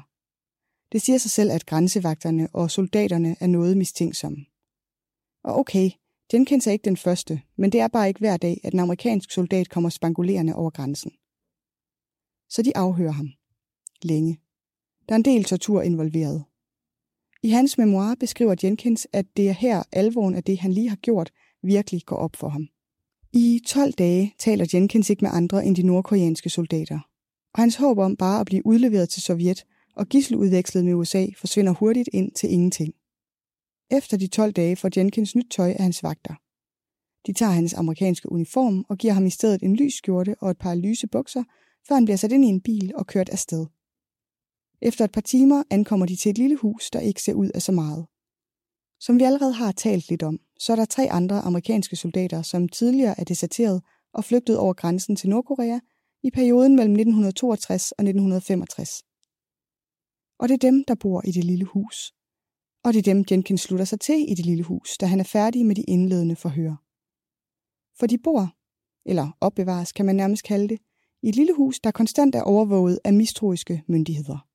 Det 0.93 1.03
siger 1.03 1.19
sig 1.19 1.31
selv, 1.31 1.51
at 1.51 1.67
grænsevagterne 1.67 2.49
og 2.53 2.71
soldaterne 2.71 3.37
er 3.41 3.47
noget 3.47 3.77
mistænksomme. 3.77 4.47
Og 5.45 5.57
okay, 5.57 5.91
Jenkins 6.33 6.67
er 6.67 6.73
ikke 6.73 6.85
den 6.85 6.97
første, 6.97 7.43
men 7.57 7.73
det 7.73 7.81
er 7.81 7.89
bare 7.89 8.09
ikke 8.09 8.21
hver 8.21 8.37
dag, 8.37 8.61
at 8.65 8.73
en 8.73 8.81
amerikansk 8.81 9.31
soldat 9.31 9.71
kommer 9.71 9.89
spangulerende 9.89 10.55
over 10.55 10.71
grænsen. 10.71 11.13
Så 12.49 12.63
de 12.63 12.77
afhører 12.77 13.13
ham. 13.13 13.29
Længe. 14.03 14.41
Der 15.09 15.15
er 15.15 15.17
en 15.17 15.25
del 15.25 15.45
tortur 15.45 15.83
involveret. 15.83 16.45
I 17.43 17.49
hans 17.51 17.79
memoir 17.79 18.15
beskriver 18.21 18.55
Jenkins, 18.65 19.07
at 19.13 19.27
det 19.37 19.49
er 19.49 19.53
her 19.53 19.83
alvoren 19.93 20.35
af 20.35 20.45
det, 20.45 20.59
han 20.59 20.73
lige 20.73 20.89
har 20.89 20.97
gjort, 20.97 21.33
virkelig 21.63 22.03
går 22.07 22.17
op 22.17 22.37
for 22.37 22.49
ham. 22.49 22.69
I 23.33 23.61
12 23.67 23.93
dage 23.93 24.35
taler 24.39 24.67
Jenkins 24.75 25.11
ikke 25.11 25.25
med 25.25 25.31
andre 25.33 25.65
end 25.65 25.77
de 25.77 25.83
nordkoreanske 25.83 26.51
soldater. 26.51 26.99
Og 27.55 27.63
hans 27.63 27.77
håb 27.77 27.99
om 27.99 28.17
bare 28.17 28.41
at 28.41 28.47
blive 28.47 28.67
udleveret 28.67 29.09
til 29.09 29.23
Sovjet 29.23 29.65
og 29.97 30.07
gisseludvekslet 30.07 30.85
med 30.85 30.95
USA 30.95 31.27
forsvinder 31.37 31.73
hurtigt 31.73 32.09
ind 32.13 32.33
til 32.33 32.53
ingenting. 32.53 32.95
Efter 33.91 34.17
de 34.17 34.27
12 34.27 34.53
dage 34.53 34.77
får 34.77 34.91
Jenkins 34.97 35.37
nyt 35.37 35.51
tøj 35.51 35.71
af 35.71 35.83
hans 35.83 36.03
vagter. 36.03 36.35
De 37.27 37.33
tager 37.33 37.53
hans 37.53 37.75
amerikanske 37.75 38.33
uniform 38.33 38.85
og 38.89 38.99
giver 38.99 39.13
ham 39.13 39.27
i 39.27 39.31
stedet 39.31 39.63
en 39.63 39.77
lys 39.77 39.95
skjorte 39.95 40.35
og 40.41 40.51
et 40.51 40.59
par 40.59 40.75
lyse 40.75 41.07
bukser, 41.07 41.45
før 41.89 41.95
han 41.95 42.05
bliver 42.05 42.17
sat 42.17 42.33
ind 42.33 42.45
i 42.45 42.49
en 42.49 42.61
bil 42.61 42.93
og 42.95 43.07
kørt 43.07 43.29
afsted. 43.29 43.67
Efter 44.83 45.05
et 45.05 45.13
par 45.13 45.21
timer 45.21 45.63
ankommer 45.71 46.07
de 46.07 46.17
til 46.17 46.31
et 46.31 46.39
lille 46.39 46.57
hus, 46.57 46.91
der 46.91 47.01
ikke 47.01 47.23
ser 47.23 47.35
ud 47.35 47.51
af 47.55 47.63
så 47.63 47.73
meget. 47.73 48.07
Som 49.01 49.19
vi 49.19 49.25
allerede 49.25 49.53
har 49.53 49.73
talt 49.73 50.09
lidt 50.09 50.23
om, 50.23 50.39
så 50.59 50.73
er 50.73 50.77
der 50.77 50.85
tre 50.85 51.11
andre 51.11 51.41
amerikanske 51.41 51.97
soldater, 51.97 52.43
som 52.43 52.69
tidligere 52.69 53.21
er 53.21 53.25
deserteret 53.25 53.83
og 54.13 54.25
flygtet 54.25 54.59
over 54.59 54.73
grænsen 54.73 55.17
til 55.17 55.29
Nordkorea 55.29 55.79
i 56.23 56.31
perioden 56.31 56.77
mellem 56.77 56.93
1962 56.93 57.93
og 57.93 58.03
1965. 58.03 59.03
Og 60.39 60.49
det 60.49 60.55
er 60.55 60.71
dem, 60.71 60.85
der 60.89 60.95
bor 60.95 61.23
i 61.25 61.31
det 61.31 61.45
lille 61.45 61.65
hus. 61.65 62.13
Og 62.85 62.93
det 62.93 62.99
er 62.99 63.15
dem, 63.15 63.25
Jenkins 63.31 63.61
slutter 63.61 63.85
sig 63.85 64.01
til 64.01 64.31
i 64.31 64.35
det 64.35 64.47
lille 64.47 64.65
hus, 64.65 64.99
da 64.99 65.07
han 65.07 65.21
er 65.21 65.25
færdig 65.25 65.67
med 65.67 65.75
de 65.75 65.83
indledende 65.83 66.37
forhør. 66.37 66.75
For 67.99 68.07
de 68.07 68.19
bor, 68.19 68.55
eller 69.07 69.37
opbevares 69.41 69.93
kan 69.93 70.07
man 70.07 70.17
nærmest 70.17 70.45
kalde 70.45 70.69
det, 70.69 70.79
i 71.23 71.29
et 71.29 71.37
lille 71.37 71.55
hus, 71.55 71.81
der 71.81 71.91
konstant 71.91 72.35
er 72.35 72.43
overvåget 72.43 72.99
af 73.05 73.13
mistroiske 73.13 73.83
myndigheder. 73.89 74.50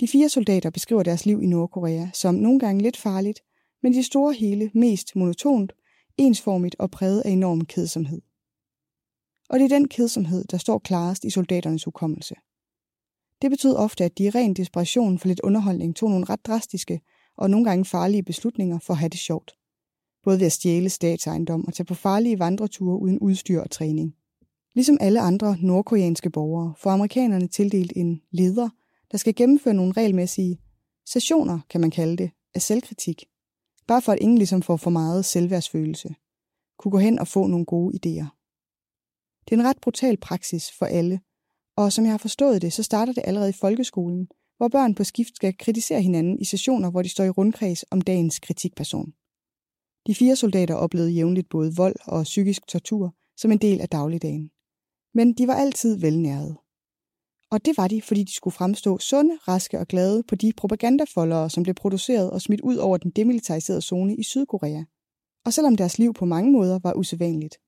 De 0.00 0.08
fire 0.08 0.28
soldater 0.28 0.70
beskriver 0.70 1.02
deres 1.02 1.26
liv 1.26 1.42
i 1.42 1.46
Nordkorea 1.46 2.06
som 2.12 2.34
nogle 2.34 2.58
gange 2.58 2.82
lidt 2.82 2.96
farligt, 2.96 3.40
men 3.82 3.92
de 3.92 4.02
store 4.02 4.32
hele 4.32 4.70
mest 4.74 5.16
monotont, 5.16 5.72
ensformigt 6.16 6.76
og 6.78 6.90
præget 6.90 7.20
af 7.20 7.30
enorm 7.30 7.60
kedsomhed. 7.60 8.20
Og 9.48 9.58
det 9.58 9.64
er 9.64 9.76
den 9.76 9.88
kedsomhed, 9.88 10.44
der 10.44 10.58
står 10.58 10.78
klarest 10.78 11.24
i 11.24 11.30
soldaternes 11.30 11.84
hukommelse. 11.84 12.34
Det 13.42 13.50
betød 13.50 13.74
ofte, 13.74 14.04
at 14.04 14.18
de 14.18 14.24
i 14.24 14.30
ren 14.30 14.54
desperation 14.54 15.18
for 15.18 15.28
lidt 15.28 15.40
underholdning 15.40 15.96
tog 15.96 16.10
nogle 16.10 16.24
ret 16.24 16.46
drastiske 16.46 17.00
og 17.36 17.50
nogle 17.50 17.64
gange 17.64 17.84
farlige 17.84 18.22
beslutninger 18.22 18.78
for 18.78 18.92
at 18.92 18.98
have 18.98 19.08
det 19.08 19.18
sjovt. 19.18 19.52
Både 20.24 20.38
ved 20.38 20.46
at 20.46 20.52
stjæle 20.52 20.90
statsejendom 20.90 21.66
og 21.66 21.74
tage 21.74 21.84
på 21.84 21.94
farlige 21.94 22.38
vandreture 22.38 22.98
uden 22.98 23.18
udstyr 23.18 23.60
og 23.60 23.70
træning. 23.70 24.14
Ligesom 24.74 24.98
alle 25.00 25.20
andre 25.20 25.56
nordkoreanske 25.60 26.30
borgere 26.30 26.74
får 26.76 26.90
amerikanerne 26.90 27.48
tildelt 27.48 27.92
en 27.96 28.20
leder, 28.30 28.68
der 29.12 29.18
skal 29.18 29.34
gennemføre 29.34 29.74
nogle 29.74 29.92
regelmæssige 29.92 30.58
sessioner, 31.06 31.60
kan 31.70 31.80
man 31.80 31.90
kalde 31.90 32.16
det, 32.16 32.30
af 32.54 32.62
selvkritik. 32.62 33.24
Bare 33.86 34.02
for 34.02 34.12
at 34.12 34.18
ingen 34.20 34.38
ligesom 34.38 34.62
får 34.62 34.76
for 34.76 34.90
meget 34.90 35.24
selvværdsfølelse. 35.24 36.14
Kunne 36.78 36.92
gå 36.92 36.98
hen 36.98 37.18
og 37.18 37.28
få 37.28 37.46
nogle 37.46 37.66
gode 37.66 37.94
idéer. 37.94 38.28
Det 39.44 39.54
er 39.54 39.60
en 39.60 39.68
ret 39.68 39.80
brutal 39.82 40.16
praksis 40.16 40.72
for 40.78 40.86
alle, 40.86 41.20
og 41.76 41.92
som 41.92 42.04
jeg 42.04 42.12
har 42.12 42.18
forstået 42.18 42.62
det, 42.62 42.72
så 42.72 42.82
starter 42.82 43.12
det 43.12 43.22
allerede 43.26 43.50
i 43.50 43.60
folkeskolen, 43.60 44.28
hvor 44.56 44.68
børn 44.68 44.94
på 44.94 45.04
skift 45.04 45.36
skal 45.36 45.58
kritisere 45.58 46.02
hinanden 46.02 46.38
i 46.40 46.44
sessioner, 46.44 46.90
hvor 46.90 47.02
de 47.02 47.08
står 47.08 47.24
i 47.24 47.30
rundkreds 47.30 47.84
om 47.90 48.00
dagens 48.00 48.38
kritikperson. 48.38 49.12
De 50.06 50.14
fire 50.14 50.36
soldater 50.36 50.74
oplevede 50.74 51.10
jævnligt 51.10 51.48
både 51.48 51.76
vold 51.76 51.96
og 52.06 52.24
psykisk 52.24 52.66
tortur 52.66 53.14
som 53.36 53.52
en 53.52 53.58
del 53.58 53.80
af 53.80 53.88
dagligdagen. 53.88 54.50
Men 55.14 55.32
de 55.32 55.46
var 55.46 55.54
altid 55.54 55.96
velnærede. 55.96 56.56
Og 57.50 57.64
det 57.64 57.76
var 57.76 57.88
de, 57.88 58.02
fordi 58.02 58.24
de 58.24 58.34
skulle 58.34 58.54
fremstå 58.54 58.98
sunde, 58.98 59.36
raske 59.48 59.78
og 59.78 59.86
glade 59.86 60.22
på 60.22 60.34
de 60.34 60.52
propagandafoldere, 60.56 61.50
som 61.50 61.62
blev 61.62 61.74
produceret 61.74 62.30
og 62.30 62.42
smidt 62.42 62.60
ud 62.60 62.76
over 62.76 62.96
den 62.96 63.10
demilitariserede 63.10 63.82
zone 63.82 64.16
i 64.16 64.22
Sydkorea. 64.22 64.84
Og 65.44 65.52
selvom 65.52 65.76
deres 65.76 65.98
liv 65.98 66.14
på 66.14 66.24
mange 66.24 66.52
måder 66.52 66.78
var 66.82 66.92
usædvanligt, 66.94 67.58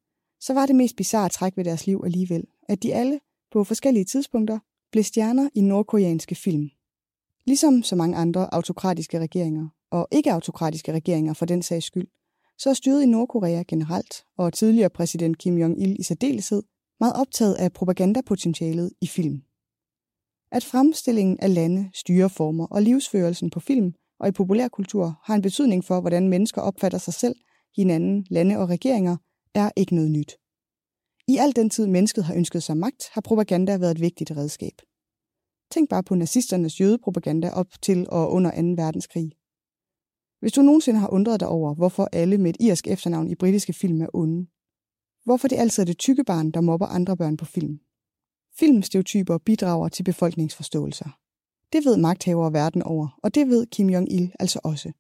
så 0.41 0.55
var 0.55 0.67
det 0.67 0.77
mest 0.77 0.97
bizarre 0.97 1.29
træk 1.29 1.57
ved 1.57 1.65
deres 1.65 1.87
liv 1.87 2.03
alligevel, 2.05 2.45
at 2.69 2.83
de 2.83 2.95
alle 2.95 3.21
på 3.53 3.65
forskellige 3.65 4.05
tidspunkter 4.05 4.59
blev 4.93 5.05
stjerner 5.05 5.49
i 5.55 5.61
nordkoreanske 5.61 6.35
film. 6.35 6.71
Ligesom 7.47 7.83
så 7.83 7.97
mange 7.97 8.17
andre 8.17 8.55
autokratiske 8.55 9.19
regeringer, 9.19 9.69
og 9.91 10.09
ikke-autokratiske 10.13 10.93
regeringer 10.93 11.33
for 11.33 11.47
den 11.47 11.63
sags 11.63 11.87
skyld, 11.87 12.09
så 12.59 12.71
er 12.71 12.75
styret 12.75 13.03
i 13.03 13.07
Nordkorea 13.07 13.63
generelt, 13.69 14.25
og 14.37 14.53
tidligere 14.53 14.91
præsident 14.91 15.39
Kim 15.39 15.59
Jong-il 15.59 15.97
i 15.99 16.03
særdeleshed, 16.03 16.63
meget 17.01 17.15
optaget 17.17 17.55
af 17.55 17.73
propagandapotentialet 17.73 18.93
i 19.01 19.07
film. 19.07 19.43
At 20.53 20.65
fremstillingen 20.65 21.41
af 21.41 21.55
lande, 21.55 21.91
styreformer 21.95 22.67
og 22.67 22.83
livsførelsen 22.83 23.51
på 23.51 23.61
film 23.61 23.93
og 24.21 24.29
i 24.29 24.33
populærkultur 24.33 25.21
har 25.25 25.35
en 25.35 25.43
betydning 25.43 25.85
for, 25.85 26.01
hvordan 26.01 26.29
mennesker 26.29 26.61
opfatter 26.61 26.99
sig 26.99 27.15
selv, 27.15 27.35
hinanden, 27.77 28.27
lande 28.31 28.59
og 28.59 28.69
regeringer, 28.69 29.17
er 29.55 29.71
ikke 29.77 29.95
noget 29.95 30.11
nyt. 30.11 30.37
I 31.29 31.37
al 31.37 31.57
den 31.57 31.71
tid 31.71 31.87
mennesket 31.87 32.25
har 32.25 32.35
ønsket 32.35 32.63
sig 32.63 32.77
magt, 32.77 33.09
har 33.13 33.21
propaganda 33.21 33.79
været 33.79 33.91
et 33.91 34.01
vigtigt 34.01 34.31
redskab. 34.31 34.77
Tænk 35.71 35.91
bare 35.91 36.03
på 36.03 36.15
nazisternes 36.15 36.81
jødepropaganda 36.81 37.51
op 37.51 37.67
til 37.83 38.07
og 38.09 38.33
under 38.33 38.51
2. 38.51 38.83
verdenskrig. 38.83 39.33
Hvis 40.41 40.53
du 40.53 40.63
nogensinde 40.63 41.01
har 41.01 41.13
undret 41.13 41.41
dig 41.41 41.49
over, 41.49 41.75
hvorfor 41.75 42.09
alle 42.13 42.39
med 42.39 42.51
et 42.51 42.57
irsk 42.61 42.89
efternavn 42.89 43.31
i 43.31 43.35
britiske 43.35 43.73
film 43.73 44.01
er 44.01 44.07
onde. 44.15 44.47
Hvorfor 45.25 45.49
det 45.49 45.59
altid 45.59 45.83
er 45.83 45.87
det 45.87 45.99
tykke 45.99 46.25
barn, 46.25 46.51
der 46.51 46.61
mobber 46.61 46.87
andre 46.87 47.17
børn 47.17 47.37
på 47.37 47.45
film. 47.45 47.81
Filmstereotyper 48.61 49.39
bidrager 49.39 49.89
til 49.89 50.03
befolkningsforståelser. 50.03 51.19
Det 51.73 51.85
ved 51.85 51.97
magthavere 51.97 52.53
verden 52.53 52.83
over, 52.83 53.19
og 53.23 53.35
det 53.35 53.49
ved 53.49 53.67
Kim 53.67 53.89
Jong-il 53.91 54.37
altså 54.41 54.61
også. 54.65 54.93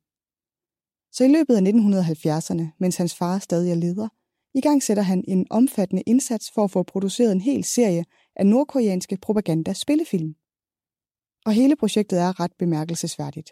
Så 1.12 1.24
i 1.24 1.28
løbet 1.28 1.56
af 1.56 1.60
1970'erne, 1.60 2.76
mens 2.78 2.96
hans 2.96 3.14
far 3.14 3.38
stadig 3.38 3.70
er 3.70 3.74
leder, 3.74 4.08
i 4.54 4.60
gang 4.60 4.82
sætter 4.82 5.02
han 5.02 5.24
en 5.28 5.46
omfattende 5.50 6.02
indsats 6.06 6.50
for 6.54 6.64
at 6.64 6.70
få 6.70 6.82
produceret 6.82 7.32
en 7.32 7.40
hel 7.40 7.64
serie 7.64 8.04
af 8.36 8.46
nordkoreanske 8.46 9.18
propaganda-spillefilm. 9.22 10.34
Og 11.46 11.52
hele 11.52 11.76
projektet 11.76 12.20
er 12.20 12.40
ret 12.40 12.52
bemærkelsesværdigt. 12.58 13.50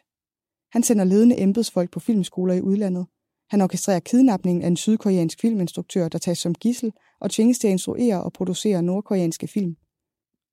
Han 0.73 0.83
sender 0.83 1.05
ledende 1.05 1.41
embedsfolk 1.41 1.91
på 1.91 2.01
filmskoler 2.01 2.55
i 2.55 2.61
udlandet. 2.61 3.07
Han 3.51 3.61
orkestrerer 3.61 4.01
kidnapningen 4.01 4.63
af 4.63 4.67
en 4.67 4.77
sydkoreansk 4.77 5.41
filminstruktør, 5.41 6.09
der 6.09 6.19
tages 6.19 6.39
som 6.39 6.55
gissel 6.55 6.93
og 7.21 7.31
tvinges 7.31 7.59
til 7.59 7.69
at 7.69 7.73
instruere 7.73 8.23
og 8.23 8.33
producere 8.33 8.83
nordkoreanske 8.83 9.49
film. 9.49 9.77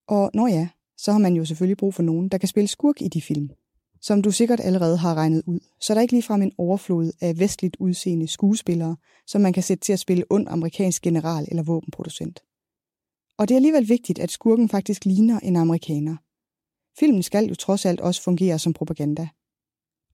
Og 0.08 0.32
når 0.34 0.48
ja, 0.48 0.70
så 0.98 1.12
har 1.12 1.20
man 1.20 1.34
jo 1.34 1.46
selvfølgelig 1.46 1.78
brug 1.78 1.94
for 1.94 2.04
nogen, 2.04 2.30
der 2.30 2.38
kan 2.38 2.50
spille 2.50 2.68
skurk 2.68 3.02
i 3.02 3.08
de 3.08 3.22
film. 3.22 3.50
Som 4.02 4.22
du 4.22 4.32
sikkert 4.32 4.60
allerede 4.60 4.98
har 4.98 5.16
regnet 5.16 5.44
ud, 5.46 5.60
så 5.80 5.94
er 5.94 5.96
der 5.96 6.02
ikke 6.02 6.14
ligefrem 6.14 6.42
en 6.42 6.52
overflod 6.58 7.12
af 7.22 7.40
vestligt 7.40 7.78
udseende 7.80 8.28
skuespillere, 8.28 8.96
som 9.28 9.42
man 9.42 9.54
kan 9.54 9.64
sætte 9.64 9.86
til 9.86 9.94
at 9.94 10.00
spille 10.00 10.24
ond 10.30 10.48
amerikansk 10.50 11.02
general 11.02 11.46
eller 11.48 11.64
våbenproducent. 11.64 12.44
Og 13.38 13.48
det 13.48 13.54
er 13.54 13.58
alligevel 13.58 13.90
vigtigt, 13.90 14.20
at 14.20 14.32
skurken 14.32 14.70
faktisk 14.70 15.06
ligner 15.06 15.40
en 15.40 15.56
amerikaner. 15.56 16.16
Filmen 17.00 17.24
skal 17.24 17.46
jo 17.46 17.56
trods 17.56 17.86
alt 17.86 18.02
også 18.02 18.24
fungere 18.24 18.60
som 18.60 18.74
propaganda. 18.74 19.28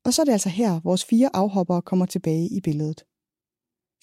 Og 0.05 0.13
så 0.13 0.21
er 0.21 0.25
det 0.25 0.31
altså 0.31 0.49
her, 0.49 0.79
vores 0.83 1.05
fire 1.05 1.29
afhoppere 1.33 1.81
kommer 1.81 2.05
tilbage 2.05 2.47
i 2.47 2.61
billedet. 2.61 3.03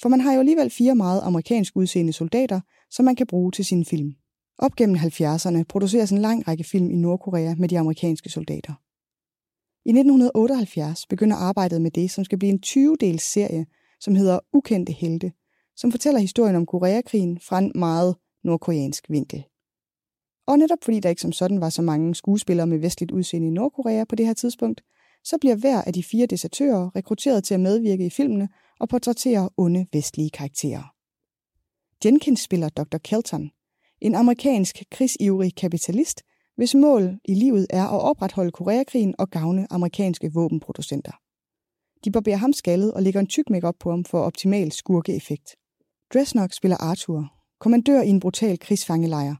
For 0.03 0.09
man 0.09 0.21
har 0.21 0.33
jo 0.33 0.39
alligevel 0.39 0.71
fire 0.71 0.95
meget 0.95 1.21
amerikansk 1.21 1.77
udseende 1.77 2.13
soldater, 2.13 2.61
som 2.91 3.05
man 3.05 3.17
kan 3.17 3.27
bruge 3.27 3.53
til 3.53 3.65
sin 3.65 3.85
film. 3.85 4.15
Op 4.59 4.77
gennem 4.77 4.97
70'erne 4.97 5.63
produceres 5.69 6.11
en 6.11 6.19
lang 6.19 6.49
række 6.49 6.65
film 6.65 6.91
i 6.91 6.97
Nordkorea 6.97 7.55
med 7.55 7.69
de 7.69 7.79
amerikanske 7.79 8.31
soldater. 8.31 8.73
I 9.85 9.91
1978 9.91 11.07
begynder 11.07 11.37
arbejdet 11.37 11.83
med 11.83 11.91
det, 11.91 12.11
som 12.11 12.25
skal 12.25 12.39
blive 12.39 12.53
en 12.53 12.63
20-dels 12.67 13.33
serie, 13.33 13.67
som 14.01 14.15
hedder 14.15 14.39
Ukendte 14.53 14.93
Helte, 14.93 15.33
som 15.77 15.91
fortæller 15.91 16.21
historien 16.21 16.57
om 16.57 16.67
Koreakrigen 16.67 17.41
fra 17.41 17.59
en 17.59 17.73
meget 17.75 18.17
nordkoreansk 18.45 19.11
vinkel. 19.11 19.45
Og 20.47 20.59
netop 20.59 20.79
fordi 20.83 21.01
der 21.01 21.09
ikke 21.09 21.23
som 21.23 21.33
sådan 21.33 21.61
var 21.61 21.71
så 21.71 21.83
mange 21.83 22.15
skuespillere 22.15 22.67
med 22.67 22.79
vestligt 22.79 23.13
udseende 23.13 23.49
i 23.49 23.51
Nordkorea 23.51 24.05
på 24.05 24.17
det 24.17 24.27
her 24.27 24.35
tidspunkt, 24.35 24.81
så 25.25 25.39
bliver 25.41 25.57
hver 25.57 25.83
af 25.83 25.93
de 25.93 26.03
fire 26.03 26.27
desertører 26.27 26.97
rekrutteret 26.97 27.45
til 27.45 27.55
at 27.55 27.61
medvirke 27.61 28.07
i 28.07 28.11
filmene 28.11 28.49
og 28.81 28.89
portrættere 28.89 29.51
onde 29.57 29.87
vestlige 29.93 30.31
karakterer. 30.31 30.95
Jenkins 32.05 32.41
spiller 32.41 32.69
Dr. 32.69 32.99
Kelton, 32.99 33.51
en 34.01 34.15
amerikansk 34.15 34.83
krigsivrig 34.91 35.55
kapitalist, 35.55 36.23
hvis 36.57 36.75
mål 36.75 37.19
i 37.25 37.35
livet 37.35 37.67
er 37.71 37.85
at 37.85 38.01
opretholde 38.01 38.51
Koreakrigen 38.51 39.15
og 39.19 39.31
gavne 39.31 39.67
amerikanske 39.71 40.33
våbenproducenter. 40.35 41.13
De 42.05 42.11
barberer 42.11 42.37
ham 42.37 42.53
skaldet 42.53 42.95
og 42.95 43.03
lægger 43.03 43.21
en 43.21 43.27
tyk 43.27 43.51
makeup 43.51 43.75
på 43.81 43.91
ham 43.91 44.05
for 44.05 44.21
optimal 44.21 44.73
skurkeeffekt. 44.73 45.57
Dresnok 46.15 46.53
spiller 46.53 46.77
Arthur, 46.77 47.33
kommandør 47.61 48.03
i 48.03 48.09
en 48.09 48.21
brutal 48.21 48.59
krigsfangelejr, 48.59 49.35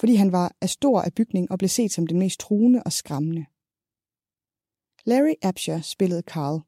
fordi 0.00 0.14
han 0.14 0.32
var 0.32 0.56
af 0.60 0.70
stor 0.70 1.00
af 1.00 1.14
bygning 1.14 1.50
og 1.50 1.58
blev 1.58 1.68
set 1.68 1.92
som 1.92 2.06
den 2.06 2.18
mest 2.18 2.40
truende 2.40 2.82
og 2.86 2.92
skræmmende. 2.92 3.46
Larry 5.04 5.34
Absher 5.42 5.80
spillede 5.80 6.22
Carl, 6.22 6.60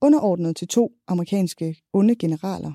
underordnet 0.00 0.56
til 0.56 0.68
to 0.68 0.92
amerikanske 1.06 1.76
onde 1.92 2.14
generaler, 2.14 2.72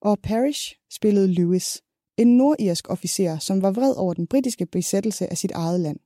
og 0.00 0.18
Parrish 0.18 0.74
spillede 0.90 1.34
Lewis, 1.34 1.82
en 2.16 2.36
nordirsk 2.36 2.90
officer, 2.90 3.38
som 3.38 3.62
var 3.62 3.70
vred 3.70 3.94
over 3.96 4.14
den 4.14 4.26
britiske 4.26 4.66
besættelse 4.66 5.30
af 5.30 5.38
sit 5.38 5.50
eget 5.50 5.80
land. 5.80 5.98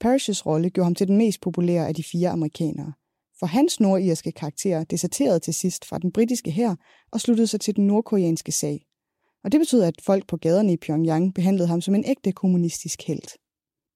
Parishes 0.00 0.46
rolle 0.46 0.70
gjorde 0.70 0.84
ham 0.84 0.94
til 0.94 1.08
den 1.08 1.16
mest 1.16 1.40
populære 1.40 1.88
af 1.88 1.94
de 1.94 2.04
fire 2.04 2.28
amerikanere, 2.28 2.92
for 3.38 3.46
hans 3.46 3.80
nordirske 3.80 4.32
karakter 4.32 4.84
deserterede 4.84 5.40
til 5.40 5.54
sidst 5.54 5.84
fra 5.84 5.98
den 5.98 6.12
britiske 6.12 6.50
hær 6.50 6.74
og 7.12 7.20
sluttede 7.20 7.46
sig 7.46 7.60
til 7.60 7.76
den 7.76 7.86
nordkoreanske 7.86 8.52
sag. 8.52 8.86
Og 9.44 9.52
det 9.52 9.60
betød, 9.60 9.82
at 9.82 10.00
folk 10.02 10.26
på 10.26 10.36
gaderne 10.36 10.72
i 10.72 10.76
Pyongyang 10.76 11.34
behandlede 11.34 11.68
ham 11.68 11.80
som 11.80 11.94
en 11.94 12.04
ægte 12.06 12.32
kommunistisk 12.32 13.02
helt. 13.02 13.36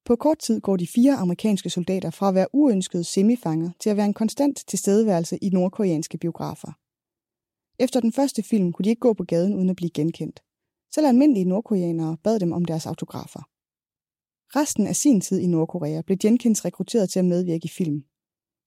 På 0.04 0.16
kort 0.16 0.38
tid 0.38 0.60
går 0.60 0.76
de 0.76 0.86
fire 0.86 1.14
amerikanske 1.14 1.70
soldater 1.70 2.10
fra 2.10 2.28
at 2.28 2.34
være 2.34 2.46
uønskede 2.52 3.04
semifanger 3.04 3.70
til 3.80 3.90
at 3.90 3.96
være 3.96 4.06
en 4.06 4.14
konstant 4.14 4.64
tilstedeværelse 4.66 5.38
i 5.42 5.48
nordkoreanske 5.48 6.18
biografer. 6.18 6.72
Efter 7.78 8.00
den 8.00 8.12
første 8.12 8.42
film 8.42 8.72
kunne 8.72 8.84
de 8.84 8.90
ikke 8.90 9.00
gå 9.00 9.12
på 9.12 9.24
gaden 9.24 9.54
uden 9.54 9.70
at 9.70 9.76
blive 9.76 9.90
genkendt. 9.90 10.40
Selv 10.94 11.07
almindelige 11.07 11.44
nordkoreanere 11.44 12.16
bad 12.24 12.40
dem 12.40 12.53
om 12.53 12.64
deres 12.64 12.87
autografer. 12.87 13.42
Resten 14.57 14.87
af 14.87 14.96
sin 14.96 15.20
tid 15.20 15.38
i 15.38 15.46
Nordkorea 15.46 16.03
blev 16.03 16.18
Jenkins 16.24 16.64
rekrutteret 16.64 17.11
til 17.11 17.18
at 17.18 17.24
medvirke 17.24 17.64
i 17.64 17.68
film. 17.68 18.05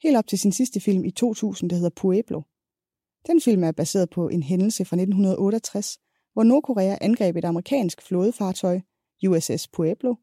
Helt 0.04 0.18
op 0.18 0.28
til 0.28 0.40
sin 0.40 0.52
sidste 0.52 0.80
film 0.80 1.06
i 1.06 1.12
2000, 1.12 1.70
der 1.70 1.76
hedder 1.76 1.90
Pueblo. 1.96 2.42
Den 3.28 3.42
film 3.42 3.64
er 3.64 3.72
baseret 3.72 4.10
på 4.10 4.28
en 4.28 4.44
hændelse 4.44 4.86
fra 4.86 4.96
1968, 4.96 5.98
hvor 6.34 6.44
Nordkorea 6.44 6.98
angreb 7.02 7.36
et 7.36 7.46
amerikansk 7.46 8.02
flådefartøj, 8.02 8.80
USS 9.28 9.68
Pueblo, 9.68 10.16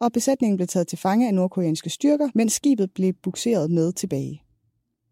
og 0.00 0.12
besætningen 0.12 0.56
blev 0.56 0.66
taget 0.66 0.88
til 0.88 0.98
fange 0.98 1.26
af 1.26 1.34
nordkoreanske 1.34 1.90
styrker, 1.90 2.28
mens 2.34 2.52
skibet 2.52 2.90
blev 2.94 3.12
bukseret 3.12 3.70
med 3.70 3.92
tilbage. 3.92 4.42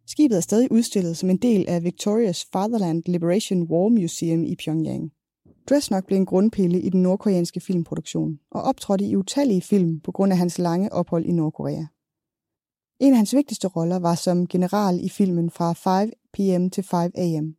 Skibet 0.06 0.36
er 0.36 0.40
stadig 0.40 0.72
udstillet 0.72 1.16
som 1.16 1.30
en 1.30 1.36
del 1.36 1.68
af 1.68 1.78
Victoria's 1.78 2.48
Fatherland 2.52 3.02
Liberation 3.06 3.62
War 3.62 3.88
Museum 3.88 4.44
i 4.44 4.56
Pyongyang. 4.56 5.12
Dresnok 5.70 6.06
blev 6.06 6.18
en 6.18 6.26
grundpille 6.26 6.80
i 6.80 6.88
den 6.88 7.02
nordkoreanske 7.02 7.60
filmproduktion 7.60 8.40
og 8.50 8.62
optrådte 8.62 9.04
i 9.04 9.16
utallige 9.16 9.62
film 9.62 10.00
på 10.00 10.12
grund 10.12 10.32
af 10.32 10.38
hans 10.38 10.58
lange 10.58 10.92
ophold 10.92 11.24
i 11.24 11.32
Nordkorea. 11.32 11.84
En 13.00 13.12
af 13.12 13.16
hans 13.16 13.34
vigtigste 13.34 13.68
roller 13.68 13.98
var 13.98 14.14
som 14.14 14.46
general 14.46 15.04
i 15.04 15.08
filmen 15.08 15.50
fra 15.50 15.72
5 15.72 16.12
p.m. 16.32 16.70
til 16.70 16.84
5 16.84 17.12
a.m. 17.14 17.56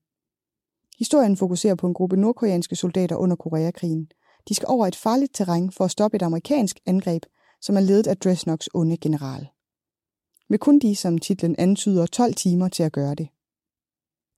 Historien 0.99 1.37
fokuserer 1.37 1.75
på 1.75 1.87
en 1.87 1.93
gruppe 1.93 2.17
nordkoreanske 2.17 2.75
soldater 2.75 3.15
under 3.15 3.35
Koreakrigen. 3.35 4.07
De 4.49 4.53
skal 4.53 4.67
over 4.69 4.87
et 4.87 4.95
farligt 4.95 5.35
terræn 5.35 5.71
for 5.71 5.85
at 5.85 5.91
stoppe 5.91 6.15
et 6.15 6.21
amerikansk 6.21 6.79
angreb, 6.85 7.23
som 7.61 7.75
er 7.75 7.81
ledet 7.81 8.07
af 8.07 8.17
Dresnoks 8.17 8.69
onde 8.73 8.97
general. 8.97 9.47
Med 10.49 10.59
kun 10.59 10.79
de, 10.79 10.95
som 10.95 11.17
titlen 11.17 11.55
antyder, 11.57 12.05
12 12.05 12.33
timer 12.33 12.67
til 12.67 12.83
at 12.83 12.91
gøre 12.91 13.15
det. 13.15 13.27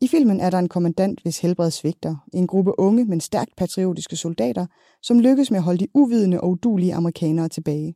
I 0.04 0.08
filmen 0.08 0.40
er 0.40 0.50
der 0.50 0.60
en 0.60 0.70
kommandant, 0.70 1.20
hvis 1.22 1.40
helbred 1.40 1.72
svigter, 1.72 2.16
en 2.34 2.48
gruppe 2.48 2.80
unge, 2.80 3.06
men 3.06 3.20
stærkt 3.20 3.56
patriotiske 3.58 4.16
soldater, 4.16 4.66
som 5.02 5.20
lykkes 5.20 5.52
med 5.52 5.58
at 5.58 5.64
holde 5.64 5.80
de 5.80 5.88
uvidende 5.94 6.42
og 6.42 6.50
udulige 6.50 6.94
amerikanere 6.94 7.50
tilbage. 7.50 7.96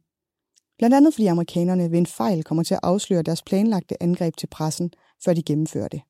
Blandt 0.77 0.95
andet 0.95 1.13
fordi 1.13 1.25
amerikanerne 1.27 1.91
ved 1.91 1.97
en 1.97 2.05
fejl 2.05 2.43
kommer 2.43 2.63
til 2.63 2.73
at 2.73 2.79
afsløre 2.83 3.21
deres 3.21 3.43
planlagte 3.43 4.03
angreb 4.03 4.37
til 4.37 4.47
pressen, 4.47 4.91
før 5.25 5.33
de 5.33 5.43
gennemfører 5.43 5.87
det. 5.87 6.01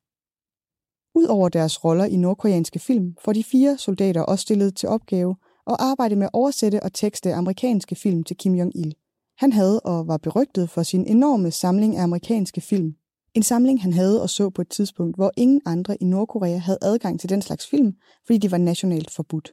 Udover 1.14 1.48
deres 1.48 1.84
roller 1.84 2.04
i 2.04 2.16
nordkoreanske 2.16 2.78
film, 2.78 3.16
får 3.24 3.32
de 3.32 3.44
fire 3.44 3.78
soldater 3.78 4.22
også 4.22 4.42
stillet 4.42 4.76
til 4.76 4.88
opgave 4.88 5.36
at 5.66 5.76
arbejde 5.78 6.16
med 6.16 6.26
at 6.26 6.30
oversætte 6.32 6.82
og 6.82 6.92
tekste 6.92 7.34
amerikanske 7.34 7.94
film 7.94 8.24
til 8.24 8.36
Kim 8.36 8.54
Jong-il. 8.54 8.92
Han 9.38 9.52
havde 9.52 9.80
og 9.80 10.08
var 10.08 10.16
berygtet 10.16 10.70
for 10.70 10.82
sin 10.82 11.06
enorme 11.06 11.50
samling 11.50 11.96
af 11.96 12.02
amerikanske 12.02 12.60
film, 12.60 12.94
en 13.38 13.42
samling, 13.42 13.82
han 13.82 13.92
havde 13.92 14.22
og 14.22 14.30
så 14.30 14.50
på 14.50 14.62
et 14.62 14.68
tidspunkt, 14.68 15.16
hvor 15.16 15.32
ingen 15.36 15.60
andre 15.64 16.02
i 16.02 16.04
Nordkorea 16.04 16.56
havde 16.56 16.78
adgang 16.82 17.20
til 17.20 17.28
den 17.28 17.42
slags 17.42 17.66
film, 17.66 17.92
fordi 18.26 18.38
de 18.38 18.50
var 18.50 18.58
nationalt 18.58 19.10
forbudt. 19.10 19.52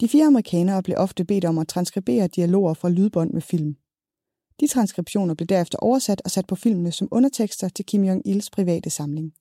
De 0.00 0.08
fire 0.08 0.26
amerikanere 0.26 0.82
blev 0.82 0.96
ofte 0.98 1.24
bedt 1.24 1.44
om 1.44 1.58
at 1.58 1.68
transkribere 1.68 2.26
dialoger 2.26 2.74
fra 2.74 2.88
lydbånd 2.88 3.30
med 3.30 3.42
film. 3.42 3.76
De 4.60 4.66
transkriptioner 4.66 5.34
blev 5.34 5.46
derefter 5.46 5.78
oversat 5.78 6.22
og 6.24 6.30
sat 6.30 6.46
på 6.46 6.54
filmene 6.54 6.92
som 6.92 7.08
undertekster 7.10 7.68
til 7.68 7.84
Kim 7.84 8.04
Jong-ils 8.04 8.48
private 8.52 8.90
samling. 8.90 9.32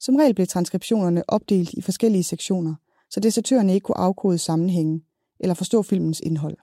Som 0.00 0.16
regel 0.16 0.34
blev 0.34 0.46
transkriptionerne 0.46 1.30
opdelt 1.30 1.72
i 1.72 1.80
forskellige 1.80 2.24
sektioner, 2.24 2.74
så 3.10 3.20
desertørerne 3.20 3.74
ikke 3.74 3.84
kunne 3.84 3.98
afkode 3.98 4.38
sammenhængen 4.38 5.02
eller 5.40 5.54
forstå 5.54 5.82
filmens 5.82 6.20
indhold. 6.20 6.56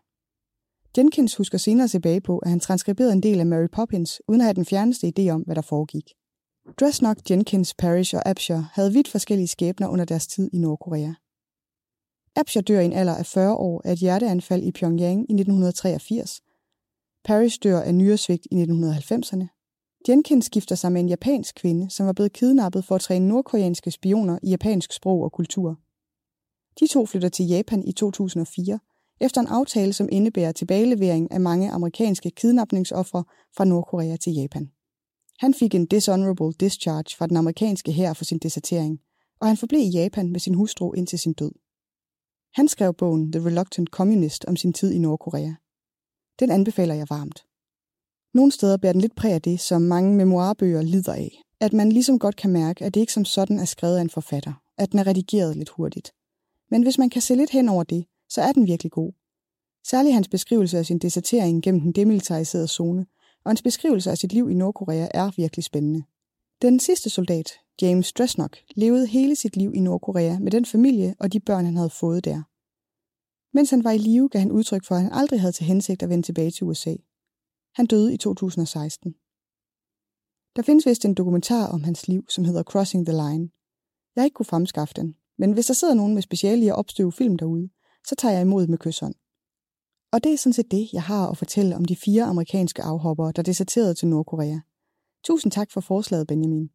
Jenkins 0.98 1.36
husker 1.36 1.58
senere 1.58 1.88
tilbage 1.88 2.22
på, 2.22 2.38
at 2.38 2.50
han 2.50 2.60
transkriberede 2.60 3.14
en 3.14 3.24
del 3.24 3.40
af 3.40 3.46
Mary 3.46 3.68
Poppins, 3.72 4.22
uden 4.28 4.42
at 4.42 4.46
have 4.46 4.54
den 4.54 4.66
fjerneste 4.66 5.14
idé 5.18 5.30
om, 5.30 5.42
hvad 5.42 5.56
der 5.56 5.62
foregik. 5.62 6.14
Dresnok, 6.80 7.18
Jenkins, 7.30 7.74
Parrish 7.74 8.16
og 8.16 8.30
Absher 8.30 8.64
havde 8.74 8.94
vidt 8.94 9.08
forskellige 9.08 9.48
skæbner 9.48 9.88
under 9.88 10.06
deres 10.06 10.28
tid 10.28 10.50
i 10.54 10.58
Nordkorea. 10.58 11.14
Absher 12.36 12.62
dør 12.62 12.80
i 12.80 12.86
en 12.86 12.94
alder 12.94 13.16
af 13.16 13.26
40 13.26 13.56
år 13.56 13.82
af 13.86 13.92
et 13.92 14.00
hjerteanfald 14.00 14.64
i 14.64 14.72
Pyongyang 14.72 15.20
i 15.20 15.34
1983. 15.34 16.42
Parrish 17.24 17.60
dør 17.64 17.82
af 17.82 17.96
nyresvigt 17.96 18.48
i 18.52 18.64
1990'erne. 18.64 19.48
Jenkins 20.10 20.50
gifter 20.50 20.76
sig 20.76 20.92
med 20.92 21.02
en 21.02 21.10
japansk 21.10 21.56
kvinde, 21.56 21.90
som 21.90 22.06
var 22.06 22.14
blevet 22.14 22.34
kidnappet 22.34 22.86
for 22.86 22.96
at 22.96 23.02
træne 23.02 23.28
nordkoreanske 23.28 23.92
spioner 23.92 24.40
i 24.44 24.50
japansk 24.50 24.94
sprog 24.94 25.22
og 25.22 25.32
kultur. 25.32 25.80
De 26.80 26.88
to 26.88 27.06
flytter 27.06 27.30
til 27.30 27.48
Japan 27.48 27.84
i 27.84 27.92
2004, 27.92 28.80
efter 29.22 29.42
en 29.42 29.48
aftale, 29.48 29.94
som 29.94 30.10
indebærer 30.12 30.52
tilbagelevering 30.52 31.32
af 31.32 31.42
mange 31.42 31.72
amerikanske 31.72 32.32
kidnapningsoffre 32.32 33.24
fra 33.56 33.66
Nordkorea 33.66 34.16
til 34.16 34.34
Japan. 34.34 34.72
Han 35.40 35.54
fik 35.54 35.76
en 35.76 35.86
dishonorable 35.86 36.54
discharge 36.60 37.16
fra 37.18 37.28
den 37.28 37.38
amerikanske 37.38 37.92
hær 37.92 38.14
for 38.14 38.24
sin 38.24 38.38
desertering, 38.38 39.00
og 39.40 39.48
han 39.48 39.58
forblev 39.58 39.82
i 39.82 39.90
Japan 39.90 40.32
med 40.32 40.40
sin 40.40 40.54
hustru 40.54 40.94
indtil 40.94 41.20
sin 41.20 41.34
død. 41.34 41.52
Han 42.54 42.68
skrev 42.68 42.94
bogen 42.94 43.32
The 43.32 43.46
Reluctant 43.46 43.90
Communist 43.90 44.46
om 44.46 44.56
sin 44.56 44.74
tid 44.74 44.92
i 44.92 45.00
Nordkorea. 45.00 45.54
Den 46.40 46.52
anbefaler 46.52 46.96
jeg 46.96 47.08
varmt. 47.10 47.46
Nogle 48.34 48.52
steder 48.52 48.78
bærer 48.78 48.94
den 48.94 49.02
lidt 49.02 49.16
præg 49.16 49.32
af 49.32 49.42
det, 49.42 49.60
som 49.60 49.82
mange 49.82 50.16
memoirbøger 50.16 50.82
lider 50.82 51.14
af. 51.14 51.42
At 51.60 51.74
man 51.74 51.92
ligesom 51.92 52.20
godt 52.20 52.36
kan 52.36 52.52
mærke, 52.52 52.86
at 52.86 52.94
det 52.94 53.00
ikke 53.00 53.14
som 53.14 53.26
sådan 53.26 53.60
er 53.60 53.66
skrevet 53.66 53.98
af 53.98 54.02
en 54.02 54.10
forfatter. 54.10 54.54
At 54.78 54.92
den 54.92 55.00
er 55.00 55.08
redigeret 55.08 55.58
lidt 55.58 55.70
hurtigt. 55.70 56.12
Men 56.72 56.84
hvis 56.84 56.98
man 56.98 57.10
kan 57.10 57.22
se 57.22 57.36
lidt 57.36 57.50
hen 57.50 57.70
over 57.70 57.84
det, 57.84 58.06
så 58.34 58.42
er 58.42 58.52
den 58.52 58.68
virkelig 58.68 58.92
god. 58.92 59.12
Særligt 59.88 60.14
hans 60.14 60.28
beskrivelse 60.28 60.78
af 60.78 60.86
sin 60.86 61.00
desertering 61.00 61.64
gennem 61.64 61.82
den 61.82 61.92
demilitariserede 61.92 62.68
zone, 62.68 63.06
og 63.44 63.50
hans 63.50 63.62
beskrivelse 63.62 64.12
af 64.12 64.18
sit 64.18 64.34
liv 64.34 64.50
i 64.50 64.54
Nordkorea 64.54 65.08
er 65.14 65.32
virkelig 65.38 65.64
spændende. 65.64 66.04
Den 66.62 66.80
sidste 66.80 67.10
soldat, 67.10 67.52
James 67.82 68.14
Dresnock, 68.14 68.58
levede 68.76 69.08
hele 69.08 69.36
sit 69.36 69.58
liv 69.58 69.72
i 69.76 69.80
Nordkorea 69.80 70.40
med 70.40 70.52
den 70.52 70.66
familie 70.66 71.16
og 71.20 71.34
de 71.34 71.40
børn, 71.40 71.66
han 71.66 71.76
havde 71.76 71.90
fået 71.90 72.26
der. 72.26 72.42
Mens 73.54 73.70
han 73.70 73.84
var 73.84 73.92
i 73.92 73.98
live, 73.98 74.30
gav 74.30 74.40
han 74.40 74.52
udtryk 74.52 74.86
for, 74.86 74.96
at 74.96 75.02
han 75.02 75.12
aldrig 75.12 75.40
havde 75.42 75.52
til 75.54 75.66
hensigt 75.66 76.04
at 76.04 76.10
vende 76.10 76.26
tilbage 76.26 76.52
til 76.52 76.64
USA. 76.64 76.96
Han 77.76 77.86
døde 77.86 78.14
i 78.14 78.18
2016. 78.18 79.16
Der 80.56 80.62
findes 80.62 80.86
vist 80.86 81.06
en 81.06 81.14
dokumentar 81.14 81.68
om 81.68 81.84
hans 81.84 82.08
liv, 82.08 82.26
som 82.30 82.46
hedder 82.46 82.64
Crossing 82.64 83.06
the 83.06 83.14
Line. 83.14 83.50
Jeg 84.16 84.22
har 84.22 84.26
ikke 84.26 84.36
kunne 84.36 84.46
fremskaffe 84.46 84.94
den, 84.96 85.16
men 85.38 85.52
hvis 85.54 85.66
der 85.66 85.74
sidder 85.74 85.94
nogen 85.94 86.14
med 86.14 86.22
speciale 86.22 86.66
i 86.66 86.68
at 86.68 86.76
opstøve 86.76 87.12
film 87.12 87.38
derude, 87.38 87.70
så 88.08 88.16
tager 88.16 88.34
jeg 88.34 88.42
imod 88.42 88.68
med 88.68 88.78
kysshånd. 88.78 89.16
Og 90.12 90.24
det 90.24 90.34
er 90.34 90.38
sådan 90.38 90.54
set 90.54 90.72
det, 90.72 90.90
jeg 90.94 91.04
har 91.04 91.30
at 91.30 91.38
fortælle 91.38 91.76
om 91.76 91.86
de 91.86 91.96
fire 91.96 92.24
amerikanske 92.24 92.82
afhoppere, 92.82 93.32
der 93.32 93.42
deserterede 93.42 93.94
til 93.94 94.08
Nordkorea. 94.08 94.60
Tusind 95.24 95.52
tak 95.52 95.72
for 95.72 95.82
forslaget, 95.82 96.28
Benjamin. 96.28 96.70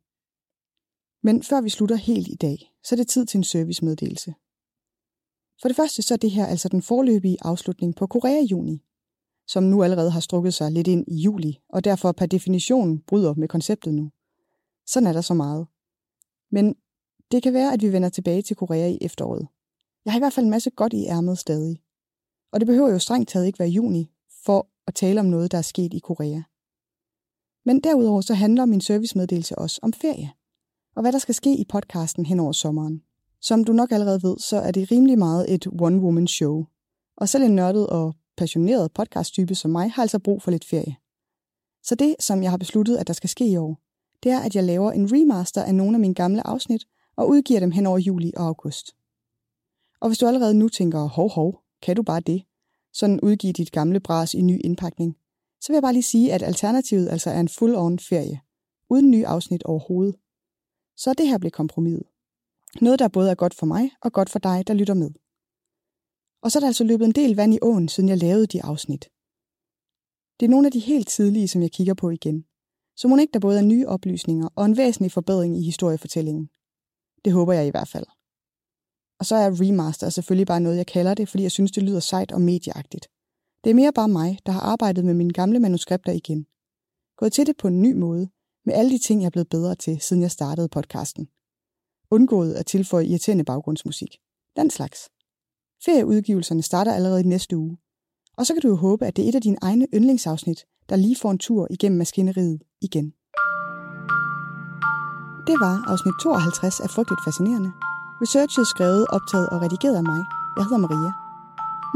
Men 1.22 1.42
før 1.42 1.60
vi 1.60 1.68
slutter 1.68 1.96
helt 1.96 2.28
i 2.28 2.34
dag, 2.34 2.72
så 2.84 2.94
er 2.94 2.96
det 2.96 3.08
tid 3.08 3.26
til 3.26 3.38
en 3.38 3.44
servicemeddelelse. 3.44 4.34
For 5.60 5.68
det 5.68 5.76
første 5.76 6.02
så 6.02 6.14
er 6.14 6.18
det 6.18 6.30
her 6.30 6.46
altså 6.46 6.68
den 6.68 6.82
forløbige 6.82 7.38
afslutning 7.42 7.96
på 7.96 8.06
Korea-juni, 8.06 8.84
som 9.46 9.62
nu 9.62 9.82
allerede 9.82 10.10
har 10.10 10.20
strukket 10.20 10.54
sig 10.54 10.72
lidt 10.72 10.88
ind 10.88 11.04
i 11.08 11.16
juli, 11.16 11.58
og 11.68 11.84
derfor 11.84 12.12
per 12.12 12.26
definition 12.26 12.98
bryder 12.98 13.34
med 13.34 13.48
konceptet 13.48 13.94
nu. 13.94 14.10
Sådan 14.86 15.06
er 15.06 15.12
der 15.12 15.20
så 15.20 15.34
meget. 15.34 15.66
Men 16.50 16.74
det 17.30 17.42
kan 17.42 17.52
være, 17.52 17.72
at 17.72 17.82
vi 17.82 17.92
vender 17.92 18.08
tilbage 18.08 18.42
til 18.42 18.56
Korea 18.56 18.88
i 18.88 18.98
efteråret. 19.00 19.48
Jeg 20.06 20.12
har 20.12 20.18
i 20.18 20.24
hvert 20.24 20.32
fald 20.32 20.46
en 20.46 20.50
masse 20.50 20.70
godt 20.70 20.92
i 20.92 21.06
ærmet 21.06 21.38
stadig. 21.38 21.82
Og 22.52 22.60
det 22.60 22.66
behøver 22.66 22.90
jo 22.90 22.98
strengt 22.98 23.28
taget 23.28 23.46
ikke 23.46 23.58
være 23.58 23.68
juni, 23.68 24.10
for 24.44 24.68
at 24.86 24.94
tale 24.94 25.20
om 25.20 25.26
noget, 25.26 25.52
der 25.52 25.58
er 25.58 25.62
sket 25.62 25.94
i 25.94 25.98
Korea. 25.98 26.42
Men 27.64 27.80
derudover 27.80 28.20
så 28.20 28.34
handler 28.34 28.66
min 28.66 28.80
servicemeddelelse 28.80 29.58
også 29.58 29.80
om 29.82 29.92
ferie, 29.92 30.32
og 30.96 31.02
hvad 31.02 31.12
der 31.12 31.18
skal 31.18 31.34
ske 31.34 31.56
i 31.56 31.64
podcasten 31.68 32.26
hen 32.26 32.40
over 32.40 32.52
sommeren. 32.52 33.02
Som 33.40 33.64
du 33.64 33.72
nok 33.72 33.92
allerede 33.92 34.22
ved, 34.22 34.38
så 34.38 34.56
er 34.56 34.70
det 34.70 34.90
rimelig 34.90 35.18
meget 35.18 35.54
et 35.54 35.66
one-woman 35.66 36.26
show. 36.26 36.64
Og 37.16 37.28
selv 37.28 37.44
en 37.44 37.54
nørdet 37.54 37.86
og 37.86 38.14
passioneret 38.36 38.92
podcasttype 38.92 39.54
som 39.54 39.70
mig 39.70 39.92
har 39.92 40.02
altså 40.02 40.18
brug 40.18 40.42
for 40.42 40.50
lidt 40.50 40.64
ferie. 40.64 40.96
Så 41.82 41.94
det, 41.94 42.16
som 42.20 42.42
jeg 42.42 42.50
har 42.50 42.58
besluttet, 42.58 42.96
at 42.96 43.06
der 43.06 43.12
skal 43.12 43.30
ske 43.30 43.46
i 43.48 43.56
år, 43.56 43.80
det 44.22 44.32
er, 44.32 44.40
at 44.40 44.56
jeg 44.56 44.64
laver 44.64 44.92
en 44.92 45.12
remaster 45.12 45.62
af 45.62 45.74
nogle 45.74 45.96
af 45.96 46.00
mine 46.00 46.14
gamle 46.14 46.46
afsnit 46.46 46.84
og 47.16 47.28
udgiver 47.28 47.60
dem 47.60 47.70
hen 47.70 47.86
over 47.86 47.98
juli 47.98 48.32
og 48.36 48.46
august. 48.46 48.96
Og 50.00 50.08
hvis 50.08 50.18
du 50.18 50.26
allerede 50.26 50.54
nu 50.54 50.68
tænker, 50.68 51.08
hov 51.08 51.30
hov, 51.30 51.62
kan 51.82 51.96
du 51.96 52.02
bare 52.02 52.20
det? 52.20 52.42
Sådan 52.92 53.20
udgive 53.20 53.52
dit 53.52 53.72
gamle 53.72 54.00
bras 54.00 54.34
i 54.34 54.40
ny 54.40 54.60
indpakning. 54.64 55.16
Så 55.60 55.68
vil 55.68 55.74
jeg 55.74 55.82
bare 55.82 55.92
lige 55.92 56.02
sige, 56.02 56.32
at 56.32 56.42
alternativet 56.42 57.08
altså 57.08 57.30
er 57.30 57.40
en 57.40 57.48
full-on 57.48 57.96
ferie. 58.08 58.40
Uden 58.90 59.10
nye 59.10 59.26
afsnit 59.26 59.62
overhovedet. 59.62 60.16
Så 60.96 61.14
det 61.18 61.28
her 61.28 61.38
bliver 61.38 61.50
kompromiset. 61.50 62.04
Noget, 62.80 62.98
der 62.98 63.08
både 63.08 63.30
er 63.30 63.34
godt 63.34 63.54
for 63.54 63.66
mig 63.66 63.90
og 64.02 64.12
godt 64.12 64.30
for 64.30 64.38
dig, 64.38 64.66
der 64.66 64.74
lytter 64.74 64.94
med. 64.94 65.10
Og 66.42 66.52
så 66.52 66.58
er 66.58 66.60
der 66.60 66.66
altså 66.66 66.84
løbet 66.84 67.04
en 67.06 67.12
del 67.12 67.36
vand 67.36 67.54
i 67.54 67.58
åen, 67.62 67.88
siden 67.88 68.08
jeg 68.08 68.18
lavede 68.18 68.46
de 68.46 68.64
afsnit. 68.64 69.04
Det 70.40 70.46
er 70.46 70.50
nogle 70.50 70.66
af 70.66 70.72
de 70.72 70.78
helt 70.78 71.08
tidlige, 71.08 71.48
som 71.48 71.62
jeg 71.62 71.72
kigger 71.72 71.94
på 71.94 72.10
igen. 72.10 72.44
Så 72.96 73.08
må 73.08 73.16
ikke 73.16 73.32
der 73.32 73.38
både 73.38 73.58
er 73.58 73.62
nye 73.62 73.86
oplysninger 73.86 74.48
og 74.56 74.64
en 74.64 74.76
væsentlig 74.76 75.12
forbedring 75.12 75.58
i 75.58 75.62
historiefortællingen. 75.62 76.50
Det 77.24 77.32
håber 77.32 77.52
jeg 77.52 77.66
i 77.66 77.70
hvert 77.70 77.88
fald. 77.88 78.06
Og 79.18 79.26
så 79.26 79.36
er 79.36 79.60
remaster 79.60 80.08
selvfølgelig 80.08 80.46
bare 80.46 80.60
noget, 80.60 80.76
jeg 80.76 80.86
kalder 80.86 81.14
det, 81.14 81.28
fordi 81.28 81.42
jeg 81.42 81.50
synes, 81.50 81.72
det 81.72 81.82
lyder 81.82 82.00
sejt 82.00 82.32
og 82.32 82.40
medieagtigt. 82.40 83.08
Det 83.64 83.70
er 83.70 83.74
mere 83.74 83.92
bare 83.92 84.08
mig, 84.08 84.38
der 84.46 84.52
har 84.52 84.60
arbejdet 84.60 85.04
med 85.04 85.14
mine 85.14 85.32
gamle 85.32 85.58
manuskripter 85.58 86.12
igen. 86.12 86.46
Gået 87.16 87.32
til 87.32 87.46
det 87.46 87.56
på 87.56 87.68
en 87.68 87.82
ny 87.82 87.92
måde, 87.92 88.28
med 88.64 88.74
alle 88.74 88.90
de 88.90 88.98
ting, 88.98 89.20
jeg 89.20 89.26
er 89.26 89.30
blevet 89.30 89.48
bedre 89.48 89.74
til, 89.74 90.00
siden 90.00 90.22
jeg 90.22 90.30
startede 90.30 90.68
podcasten. 90.68 91.28
Undgået 92.10 92.54
at 92.54 92.66
tilføje 92.66 93.06
irriterende 93.06 93.44
baggrundsmusik. 93.44 94.18
Den 94.56 94.70
slags. 94.70 95.08
Ferieudgivelserne 95.84 96.62
starter 96.62 96.94
allerede 96.94 97.20
i 97.20 97.24
næste 97.24 97.56
uge. 97.56 97.76
Og 98.36 98.46
så 98.46 98.54
kan 98.54 98.62
du 98.62 98.68
jo 98.68 98.76
håbe, 98.76 99.06
at 99.06 99.16
det 99.16 99.24
er 99.24 99.28
et 99.28 99.34
af 99.34 99.42
dine 99.42 99.58
egne 99.62 99.86
yndlingsafsnit, 99.94 100.66
der 100.88 100.96
lige 100.96 101.16
får 101.16 101.30
en 101.30 101.38
tur 101.38 101.66
igennem 101.70 101.98
maskineriet 101.98 102.62
igen. 102.80 103.04
Det 105.46 105.56
var 105.60 105.90
afsnit 105.90 106.14
52 106.22 106.80
af 106.80 106.90
Frygteligt 106.90 107.24
Fascinerende. 107.24 107.72
Researchet 108.22 108.66
skrevet, 108.66 109.06
optaget 109.16 109.48
og 109.52 109.62
redigeret 109.62 109.96
af 109.96 110.04
mig. 110.12 110.20
Jeg 110.56 110.64
hedder 110.64 110.82
Maria. 110.86 111.12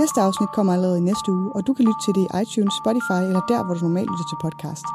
Næste 0.00 0.20
afsnit 0.20 0.50
kommer 0.56 0.72
allerede 0.72 0.98
i 0.98 1.08
næste 1.10 1.28
uge, 1.32 1.52
og 1.56 1.66
du 1.66 1.72
kan 1.74 1.84
lytte 1.84 2.02
til 2.04 2.14
det 2.14 2.22
i 2.26 2.32
iTunes, 2.42 2.74
Spotify 2.82 3.20
eller 3.30 3.42
der, 3.52 3.60
hvor 3.64 3.74
du 3.74 3.80
normalt 3.88 4.10
lytter 4.12 4.28
til 4.30 4.38
podcast. 4.46 4.86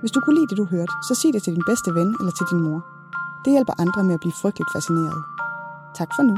Hvis 0.00 0.14
du 0.14 0.20
kunne 0.20 0.36
lide 0.38 0.48
det, 0.50 0.56
du 0.62 0.66
hørte, 0.74 0.92
så 1.06 1.12
sig 1.14 1.32
det 1.32 1.42
til 1.42 1.54
din 1.56 1.68
bedste 1.70 1.90
ven 1.98 2.10
eller 2.20 2.34
til 2.38 2.46
din 2.50 2.60
mor. 2.66 2.80
Det 3.44 3.50
hjælper 3.52 3.74
andre 3.78 4.04
med 4.04 4.14
at 4.14 4.20
blive 4.24 4.38
frygteligt 4.42 4.72
fascineret. 4.74 5.20
Tak 5.98 6.10
for 6.16 6.22
nu. 6.22 6.36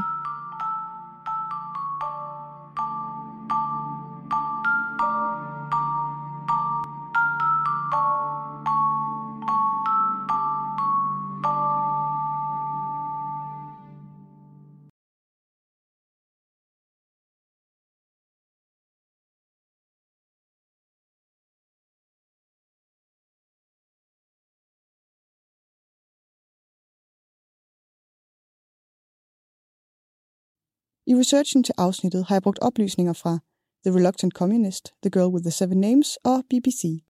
I 31.07 31.15
researchen 31.15 31.63
til 31.63 31.73
afsnittet 31.77 32.25
har 32.25 32.35
jeg 32.35 32.41
brugt 32.41 32.59
oplysninger 32.59 33.13
fra 33.13 33.39
The 33.85 33.95
Reluctant 33.95 34.33
Communist, 34.33 34.93
The 35.03 35.09
Girl 35.09 35.33
with 35.33 35.43
the 35.43 35.51
Seven 35.51 35.77
Names 35.77 36.17
og 36.23 36.43
BBC. 36.49 37.03